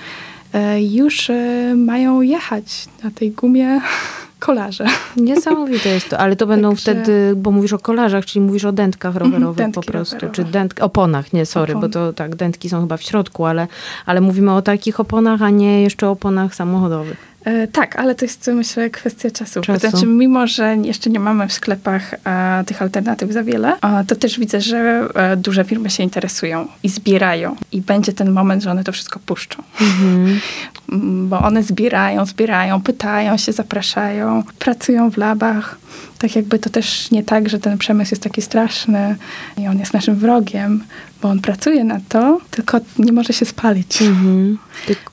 e, 0.52 0.82
już 0.82 1.30
e, 1.30 1.74
mają 1.76 2.20
jechać 2.20 2.86
na 3.04 3.10
tej 3.10 3.30
gumie 3.30 3.80
kolarze. 4.46 4.84
Niesamowite 5.16 5.88
jest 5.88 6.08
to, 6.08 6.18
ale 6.18 6.36
to 6.36 6.46
będą 6.46 6.68
Także- 6.68 6.82
wtedy, 6.82 7.32
bo 7.36 7.50
mówisz 7.50 7.72
o 7.72 7.78
kolarzach, 7.78 8.24
czyli 8.24 8.44
mówisz 8.44 8.64
o 8.64 8.72
dętkach 8.72 9.16
rowerowych 9.16 9.56
dętki 9.56 9.80
po 9.80 9.92
prostu, 9.92 10.14
rowerowe. 10.14 10.34
czy 10.34 10.44
dętk, 10.44 10.80
oponach, 10.82 11.32
nie, 11.32 11.46
sorry, 11.46 11.72
Opony. 11.72 11.88
bo 11.88 11.92
to 11.92 12.12
tak, 12.12 12.36
dętki 12.36 12.68
są 12.68 12.80
chyba 12.80 12.96
w 12.96 13.02
środku, 13.02 13.44
ale, 13.44 13.66
ale 14.06 14.20
mówimy 14.20 14.52
o 14.54 14.62
takich 14.62 15.00
oponach, 15.00 15.42
a 15.42 15.50
nie 15.50 15.82
jeszcze 15.82 16.08
o 16.08 16.10
oponach 16.10 16.54
samochodowych. 16.54 17.31
E, 17.44 17.66
tak, 17.66 17.96
ale 17.96 18.14
to 18.14 18.24
jest 18.24 18.50
myślę 18.54 18.90
kwestia 18.90 19.30
czasu. 19.30 19.60
Czasu. 19.60 19.80
To 19.80 19.90
znaczy, 19.90 20.06
mimo 20.06 20.46
że 20.46 20.76
jeszcze 20.76 21.10
nie 21.10 21.20
mamy 21.20 21.48
w 21.48 21.52
sklepach 21.52 22.14
e, 22.14 22.64
tych 22.66 22.82
alternatyw 22.82 23.32
za 23.32 23.44
wiele, 23.44 23.76
e, 23.80 24.04
to 24.04 24.16
też 24.16 24.38
widzę, 24.38 24.60
że 24.60 25.08
e, 25.14 25.36
duże 25.36 25.64
firmy 25.64 25.90
się 25.90 26.02
interesują 26.02 26.68
i 26.82 26.88
zbierają. 26.88 27.56
I 27.72 27.80
będzie 27.80 28.12
ten 28.12 28.30
moment, 28.30 28.62
że 28.62 28.70
one 28.70 28.84
to 28.84 28.92
wszystko 28.92 29.20
puszczą. 29.26 29.62
Mhm. 29.80 30.40
Bo 31.28 31.38
one 31.38 31.62
zbierają, 31.62 32.26
zbierają, 32.26 32.82
pytają 32.82 33.36
się, 33.36 33.52
zapraszają, 33.52 34.42
pracują 34.58 35.10
w 35.10 35.16
labach. 35.16 35.78
Tak 36.22 36.36
jakby 36.36 36.58
to 36.58 36.70
też 36.70 37.10
nie 37.10 37.22
tak, 37.22 37.48
że 37.48 37.58
ten 37.58 37.78
przemysł 37.78 38.12
jest 38.12 38.22
taki 38.22 38.42
straszny 38.42 39.16
i 39.58 39.68
on 39.68 39.78
jest 39.78 39.92
naszym 39.92 40.16
wrogiem, 40.16 40.84
bo 41.22 41.28
on 41.28 41.40
pracuje 41.40 41.84
na 41.84 42.00
to, 42.08 42.40
tylko 42.50 42.80
nie 42.98 43.12
może 43.12 43.32
się 43.32 43.44
spalić 43.44 44.02
Mhm. 44.02 44.58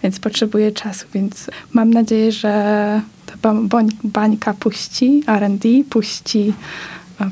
Więc 0.03 0.19
potrzebuje 0.19 0.71
czasu, 0.71 1.05
więc 1.13 1.49
mam 1.73 1.89
nadzieję, 1.89 2.31
że 2.31 3.01
ta 3.25 3.53
bańka 4.03 4.53
puści 4.53 5.23
R&D, 5.27 5.69
puści 5.89 6.53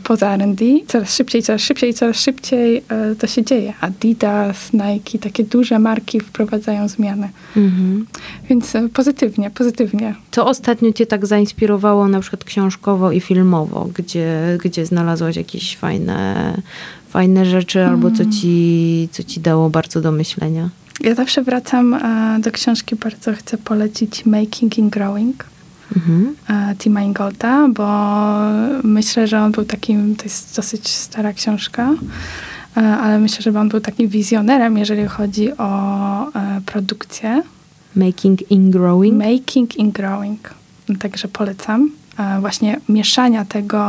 poza 0.03 0.33
R&D. 0.33 0.65
Coraz 0.87 1.15
szybciej, 1.15 1.43
coraz 1.43 1.61
szybciej, 1.61 1.93
coraz 1.93 2.19
szybciej 2.19 2.83
e, 2.89 3.15
to 3.15 3.27
się 3.27 3.43
dzieje. 3.43 3.73
Adidas, 3.81 4.73
Nike, 4.73 5.19
takie 5.19 5.43
duże 5.43 5.79
marki 5.79 6.19
wprowadzają 6.19 6.87
zmiany. 6.87 7.29
mhm. 7.57 8.05
Więc 8.49 8.75
e, 8.75 8.89
pozytywnie, 8.89 9.51
pozytywnie. 9.51 10.15
Co 10.31 10.47
ostatnio 10.47 10.93
cię 10.93 11.05
tak 11.05 11.25
zainspirowało 11.25 12.07
na 12.07 12.19
przykład 12.19 12.43
książkowo 12.43 13.11
i 13.11 13.19
filmowo, 13.19 13.89
gdzie, 13.95 14.57
gdzie 14.63 14.85
znalazłaś 14.85 15.35
jakieś 15.35 15.77
fajne, 15.77 16.53
fajne 17.09 17.45
rzeczy 17.45 17.85
albo 17.85 18.11
co 18.11 18.25
ci, 18.25 19.09
co 19.11 19.23
ci 19.23 19.39
dało 19.39 19.69
bardzo 19.69 20.01
do 20.01 20.11
myślenia? 20.11 20.69
Ja 21.01 21.15
zawsze 21.15 21.43
wracam 21.43 21.93
e, 21.93 22.39
do 22.41 22.51
książki, 22.51 22.95
bardzo 22.95 23.33
chcę 23.33 23.57
polecić 23.57 24.25
Making 24.25 24.77
in 24.77 24.89
Growing. 24.89 25.45
Mhm. 25.95 26.35
e, 26.49 26.75
Tima 26.75 27.01
Ingolda, 27.01 27.67
bo 27.67 27.87
myślę, 28.83 29.27
że 29.27 29.41
on 29.41 29.51
był 29.51 29.65
takim, 29.65 30.15
to 30.15 30.23
jest 30.23 30.55
dosyć 30.55 30.87
stara 30.87 31.33
książka, 31.33 31.93
e, 32.77 32.81
ale 32.81 33.19
myślę, 33.19 33.41
że 33.41 33.59
on 33.59 33.69
był 33.69 33.79
takim 33.79 34.07
wizjonerem, 34.07 34.77
jeżeli 34.77 35.07
chodzi 35.07 35.57
o 35.57 36.33
e, 36.33 36.61
produkcję. 36.65 37.43
Making 37.95 38.51
in 38.51 38.71
growing? 38.71 39.23
Making 39.25 39.75
in 39.75 39.91
Growing. 39.91 40.53
Także 40.99 41.27
polecam. 41.27 41.91
Właśnie 42.39 42.79
mieszania 42.89 43.45
tego 43.45 43.79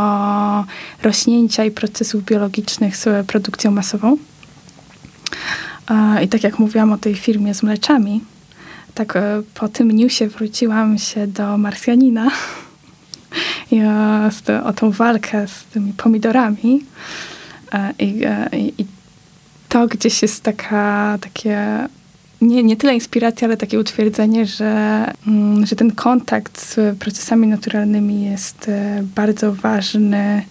rośnięcia 1.02 1.64
i 1.64 1.70
procesów 1.70 2.24
biologicznych 2.24 2.96
z 2.96 3.26
produkcją 3.26 3.70
masową. 3.70 4.16
I 6.24 6.28
tak 6.28 6.42
jak 6.42 6.58
mówiłam 6.58 6.92
o 6.92 6.98
tej 6.98 7.14
firmie 7.14 7.54
z 7.54 7.62
mleczami, 7.62 8.20
tak 8.98 9.16
e, 9.16 9.42
po 9.54 9.68
tym 9.68 9.90
newsie 9.90 10.28
wróciłam 10.28 10.98
się 10.98 11.26
do 11.26 11.58
Marsjanina 11.58 12.30
i 13.72 13.80
o, 13.80 14.30
z, 14.30 14.50
o 14.66 14.72
tą 14.72 14.90
walkę 14.90 15.48
z 15.48 15.64
tymi 15.64 15.92
pomidorami. 15.92 16.84
E, 17.72 17.92
I, 17.98 18.24
e, 18.24 18.48
i, 18.52 18.82
i 18.82 18.86
to 19.68 19.86
gdzieś 19.86 20.22
jest 20.22 20.42
taka, 20.42 21.18
takie 21.20 21.88
nie, 22.40 22.62
nie 22.62 22.76
tyle 22.76 22.94
inspiracja, 22.94 23.48
ale 23.48 23.56
takie 23.56 23.80
utwierdzenie, 23.80 24.46
że, 24.46 25.04
mm, 25.26 25.66
że 25.66 25.76
ten 25.76 25.90
kontakt 25.90 26.60
z 26.60 26.98
procesami 26.98 27.46
naturalnymi 27.46 28.24
jest 28.24 28.68
e, 28.68 29.02
bardzo 29.14 29.52
ważny, 29.52 30.42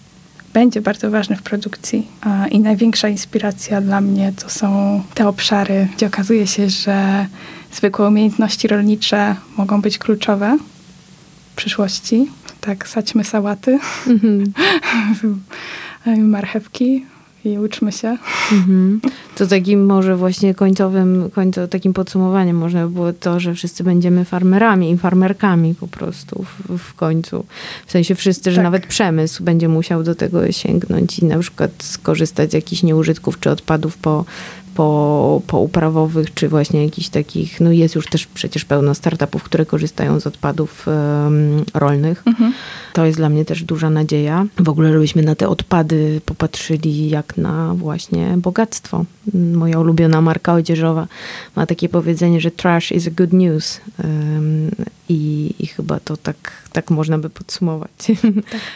będzie 0.54 0.80
bardzo 0.80 1.10
ważny 1.10 1.36
w 1.36 1.42
produkcji. 1.42 2.06
I 2.50 2.60
największa 2.60 3.08
inspiracja 3.08 3.80
dla 3.80 4.00
mnie 4.00 4.32
to 4.42 4.50
są 4.50 5.02
te 5.14 5.28
obszary, 5.28 5.88
gdzie 5.96 6.06
okazuje 6.06 6.46
się, 6.46 6.70
że 6.70 7.26
zwykłe 7.72 8.08
umiejętności 8.08 8.68
rolnicze 8.68 9.36
mogą 9.56 9.80
być 9.80 9.98
kluczowe 9.98 10.58
w 11.52 11.56
przyszłości. 11.56 12.30
Tak, 12.60 12.88
sadźmy 12.88 13.24
sałaty, 13.24 13.78
Mhm. 14.06 14.52
marchewki 16.18 17.06
i 17.44 17.58
uczmy 17.58 17.92
się. 17.92 18.18
Mhm. 18.52 19.00
To 19.36 19.46
takim 19.46 19.86
może 19.86 20.16
właśnie 20.16 20.54
końcowym, 20.54 21.30
końco, 21.34 21.68
takim 21.68 21.92
podsumowaniem 21.92 22.56
można 22.56 22.86
by 22.86 22.90
było 22.92 23.12
to, 23.12 23.40
że 23.40 23.54
wszyscy 23.54 23.84
będziemy 23.84 24.24
farmerami 24.24 24.90
i 24.90 24.98
farmerkami 24.98 25.74
po 25.74 25.88
prostu 25.88 26.44
w, 26.68 26.78
w 26.78 26.94
końcu. 26.94 27.44
W 27.86 27.92
sensie 27.92 28.14
wszyscy, 28.14 28.50
że 28.50 28.56
Tak. 28.56 28.64
nawet 28.64 28.86
przemysł 28.86 29.44
będzie 29.44 29.68
musiał 29.68 30.02
do 30.02 30.14
tego 30.14 30.52
sięgnąć 30.52 31.18
i 31.18 31.24
na 31.24 31.38
przykład 31.38 31.70
skorzystać 31.82 32.50
z 32.50 32.54
jakichś 32.54 32.82
nieużytków 32.82 33.40
czy 33.40 33.50
odpadów 33.50 33.96
po, 33.96 34.24
po, 34.78 35.42
pouprawowych, 35.46 36.34
czy 36.34 36.48
właśnie 36.48 36.84
jakichś 36.84 37.08
takich, 37.08 37.60
no 37.60 37.72
jest 37.72 37.94
już 37.94 38.06
też 38.06 38.26
przecież 38.26 38.64
pełno 38.64 38.94
startupów, 38.94 39.42
które 39.42 39.66
korzystają 39.66 40.20
z 40.20 40.26
odpadów 40.26 40.88
em, 40.88 41.64
rolnych. 41.74 42.24
To 42.92 43.06
jest 43.06 43.18
dla 43.18 43.28
mnie 43.28 43.44
też 43.44 43.64
duża 43.64 43.90
nadzieja. 43.90 44.46
W 44.58 44.68
ogóle, 44.68 44.92
żebyśmy 44.92 45.22
na 45.22 45.34
te 45.34 45.48
odpady 45.48 46.20
popatrzyli 46.24 47.08
jak 47.08 47.36
na 47.36 47.74
właśnie 47.74 48.34
bogactwo. 48.36 49.04
Moja 49.34 49.78
ulubiona 49.80 50.20
marka 50.20 50.54
odzieżowa 50.54 51.06
ma 51.56 51.66
takie 51.66 51.88
powiedzenie, 51.88 52.40
że 52.40 52.50
trash 52.50 52.92
is 52.92 53.06
a 53.06 53.10
good 53.10 53.32
news. 53.32 53.80
Ym, 54.04 54.70
I, 55.08 55.54
I 55.58 55.66
chyba 55.66 56.00
to 56.00 56.16
tak, 56.16 56.52
tak 56.72 56.90
można 56.90 57.18
by 57.18 57.30
podsumować. 57.30 57.90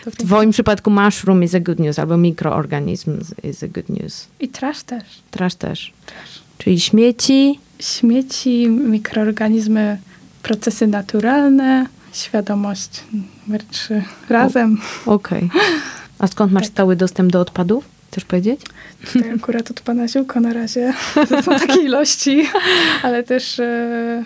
Tak, 0.04 0.14
W 0.14 0.16
twoim 0.16 0.50
przypadku 0.50 0.90
mushroom 0.90 1.42
is 1.42 1.54
a 1.54 1.60
good 1.60 1.78
news, 1.78 1.98
albo 1.98 2.16
mikroorganizm 2.16 3.18
is 3.44 3.62
a 3.62 3.68
good 3.68 3.88
news. 3.88 4.28
I 4.40 4.48
trash 4.48 4.82
też. 4.82 5.04
Trash 5.30 5.54
też. 5.54 5.91
Czyli 6.58 6.80
śmieci, 6.80 7.58
Śmieci, 7.80 8.68
mikroorganizmy, 8.68 9.98
procesy 10.42 10.86
naturalne, 10.86 11.86
świadomość 12.12 13.04
numer 13.46 13.64
trzy. 13.64 14.02
Razem. 14.28 14.80
okej. 15.06 15.50
A 16.18 16.26
skąd 16.26 16.52
masz 16.52 16.62
Tak. 16.62 16.72
stały 16.72 16.96
dostęp 16.96 17.32
do 17.32 17.40
odpadów? 17.40 17.84
Chcesz 18.10 18.24
powiedzieć? 18.24 18.60
Tutaj 19.12 19.30
akurat 19.34 19.70
od 19.70 19.80
pana 19.80 20.08
ziółko 20.08 20.40
na 20.40 20.52
razie 20.52 20.92
to 21.28 21.42
są 21.42 21.58
takie 21.58 21.82
ilości, 21.82 22.46
ale 23.02 23.22
też, 23.22 23.60
e, 23.60 24.24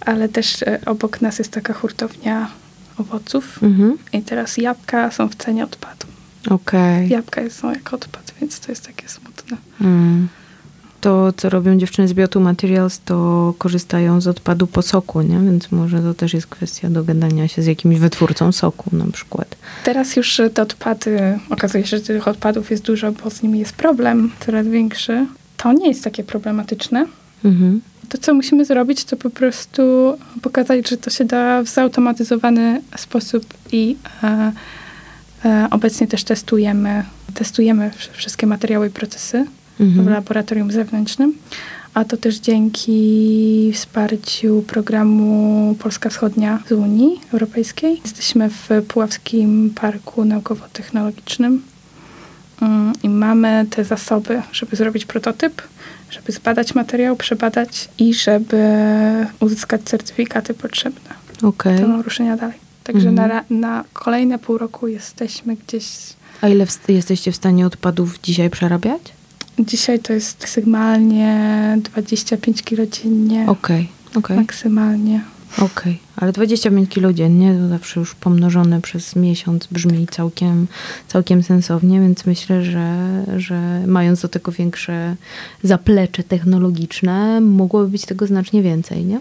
ale 0.00 0.28
też 0.28 0.62
e, 0.62 0.78
obok 0.86 1.20
nas 1.20 1.38
jest 1.38 1.50
taka 1.52 1.72
hurtownia 1.72 2.50
owoców 2.98 3.62
Mhm. 3.62 3.98
i 4.12 4.22
teraz 4.22 4.56
jabłka 4.56 5.10
są 5.10 5.28
w 5.28 5.34
cenie 5.34 5.64
odpadu. 5.64 6.06
Okej. 6.50 7.08
Jabłka 7.08 7.50
są 7.50 7.72
jako 7.72 7.96
odpad, 7.96 8.34
więc 8.40 8.60
to 8.60 8.72
jest 8.72 8.86
takie 8.86 9.08
smutne. 9.08 9.56
Mm. 9.80 10.28
To, 11.00 11.32
co 11.36 11.50
robią 11.50 11.78
dziewczyny 11.78 12.08
z 12.08 12.12
Biotu 12.14 12.40
Materials, 12.40 13.00
to 13.04 13.54
korzystają 13.58 14.20
z 14.20 14.26
odpadu 14.26 14.66
po 14.66 14.82
soku, 14.82 15.22
nie? 15.22 15.38
Więc 15.38 15.72
może 15.72 16.00
to 16.00 16.14
też 16.14 16.34
jest 16.34 16.46
kwestia 16.46 16.90
dogadania 16.90 17.48
się 17.48 17.62
z 17.62 17.66
jakimś 17.66 17.98
wytwórcą 17.98 18.52
soku 18.52 18.96
na 18.96 19.06
przykład. 19.12 19.56
Teraz 19.84 20.16
już 20.16 20.40
te 20.54 20.62
odpady, 20.62 21.38
okazuje 21.50 21.86
się, 21.86 21.96
że 21.96 22.02
tych 22.02 22.28
odpadów 22.28 22.70
jest 22.70 22.82
dużo, 22.82 23.12
bo 23.12 23.30
z 23.30 23.42
nimi 23.42 23.58
jest 23.58 23.72
problem 23.72 24.30
coraz 24.46 24.66
większy. 24.66 25.26
To 25.56 25.72
nie 25.72 25.88
jest 25.88 26.04
takie 26.04 26.24
problematyczne. 26.24 27.06
Mhm. 27.44 27.80
To, 28.08 28.18
co 28.18 28.34
musimy 28.34 28.64
zrobić, 28.64 29.04
to 29.04 29.16
po 29.16 29.30
prostu 29.30 29.82
pokazać, 30.42 30.88
że 30.88 30.96
to 30.96 31.10
się 31.10 31.24
da 31.24 31.62
w 31.62 31.68
zautomatyzowany 31.68 32.82
sposób 32.96 33.44
i 33.72 33.96
e, 34.22 34.52
e, 35.44 35.68
obecnie 35.70 36.06
też 36.06 36.24
testujemy, 36.24 37.04
testujemy 37.34 37.90
wsz- 37.90 38.08
wszystkie 38.12 38.46
materiały 38.46 38.86
i 38.86 38.90
procesy 38.90 39.46
w 39.78 39.80
Mhm. 39.80 40.08
laboratorium 40.08 40.72
zewnętrznym, 40.72 41.34
a 41.94 42.04
to 42.04 42.16
też 42.16 42.36
dzięki 42.38 43.70
wsparciu 43.74 44.64
programu 44.66 45.74
Polska 45.78 46.10
Wschodnia 46.10 46.58
z 46.68 46.72
Unii 46.72 47.20
Europejskiej. 47.32 48.00
Jesteśmy 48.04 48.50
w 48.50 48.68
Puławskim 48.88 49.70
Parku 49.74 50.24
Naukowo-Technologicznym 50.24 51.58
mm, 52.62 52.92
i 53.02 53.08
mamy 53.08 53.66
te 53.70 53.84
zasoby, 53.84 54.42
żeby 54.52 54.76
zrobić 54.76 55.04
prototyp, 55.04 55.62
żeby 56.10 56.32
zbadać 56.32 56.74
materiał, 56.74 57.16
przebadać 57.16 57.88
i 57.98 58.14
żeby 58.14 58.62
uzyskać 59.40 59.82
certyfikaty 59.82 60.54
potrzebne 60.54 61.10
Okej. 61.42 61.80
do 61.80 62.02
ruszenia 62.02 62.36
dalej. 62.36 62.56
Także 62.84 63.08
Mhm. 63.08 63.28
na, 63.28 63.44
na 63.50 63.84
kolejne 63.92 64.38
pół 64.38 64.58
roku 64.58 64.88
jesteśmy 64.88 65.56
gdzieś 65.56 65.86
A 66.40 66.48
ile 66.48 66.66
w, 66.66 66.88
jesteście 66.88 67.32
w 67.32 67.36
stanie 67.36 67.66
odpadów 67.66 68.20
dzisiaj 68.22 68.50
przerabiać? 68.50 69.00
Dzisiaj 69.58 69.98
to 69.98 70.12
jest 70.12 70.40
maksymalnie 70.40 71.78
25 71.84 72.62
kg 72.62 72.90
dziennie. 72.90 73.46
Okej, 73.48 73.88
okej. 74.14 74.36
Maksymalnie. 74.36 75.20
Okej, 75.58 75.98
ale 76.16 76.32
25 76.32 76.90
kilo 76.90 77.12
dziennie 77.12 77.54
to 77.60 77.68
zawsze 77.68 78.00
już 78.00 78.14
pomnożone 78.14 78.80
przez 78.80 79.16
miesiąc 79.16 79.66
brzmi 79.66 80.06
całkiem, 80.06 80.66
całkiem 81.08 81.42
sensownie, 81.42 82.00
więc 82.00 82.26
myślę, 82.26 82.64
że, 82.64 83.24
że 83.36 83.82
mając 83.86 84.20
do 84.20 84.28
tego 84.28 84.52
większe 84.52 85.16
zaplecze 85.62 86.22
technologiczne, 86.22 87.40
mogłoby 87.40 87.88
być 87.88 88.06
tego 88.06 88.26
znacznie 88.26 88.62
więcej, 88.62 89.04
nie? 89.04 89.20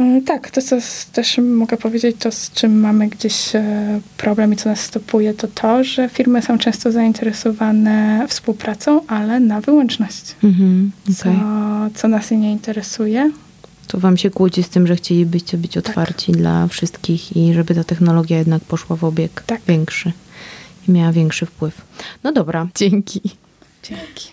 E, 0.00 0.20
Tak, 0.26 0.50
to 0.50 0.62
co 0.62 0.76
też 1.12 1.38
mogę 1.38 1.76
powiedzieć, 1.76 2.16
to 2.18 2.30
z 2.32 2.50
czym 2.50 2.80
mamy 2.80 3.08
gdzieś 3.08 3.54
e, 3.56 4.00
problem 4.16 4.52
i 4.52 4.56
co 4.56 4.68
nas 4.68 4.80
stopuje, 4.80 5.34
to 5.34 5.48
to, 5.48 5.84
że 5.84 6.08
firmy 6.08 6.42
są 6.42 6.58
często 6.58 6.92
zainteresowane 6.92 8.26
współpracą, 8.28 9.06
ale 9.06 9.40
na 9.40 9.60
wyłączność, 9.60 10.34
Mhm, 10.44 10.90
co, 11.16 11.28
okej. 11.30 11.40
co 11.94 12.08
nas 12.08 12.30
nie 12.30 12.52
interesuje. 12.52 13.30
To 13.86 13.98
wam 14.00 14.16
się 14.16 14.30
kłóci 14.30 14.62
z 14.62 14.68
tym, 14.68 14.86
że 14.86 14.96
chcielibyście 14.96 15.58
być 15.58 15.78
otwarci 15.78 16.32
dla 16.32 16.66
wszystkich 16.68 17.36
i 17.36 17.54
żeby 17.54 17.74
ta 17.74 17.84
technologia 17.84 18.38
jednak 18.38 18.64
poszła 18.64 18.96
w 18.96 19.04
obieg 19.04 19.42
Tak. 19.46 19.60
większy 19.68 20.12
i 20.88 20.92
miała 20.92 21.12
większy 21.12 21.46
wpływ. 21.46 21.82
No 22.24 22.32
dobra, 22.32 22.66
dzięki. 22.74 23.20
Dzięki. 23.82 24.32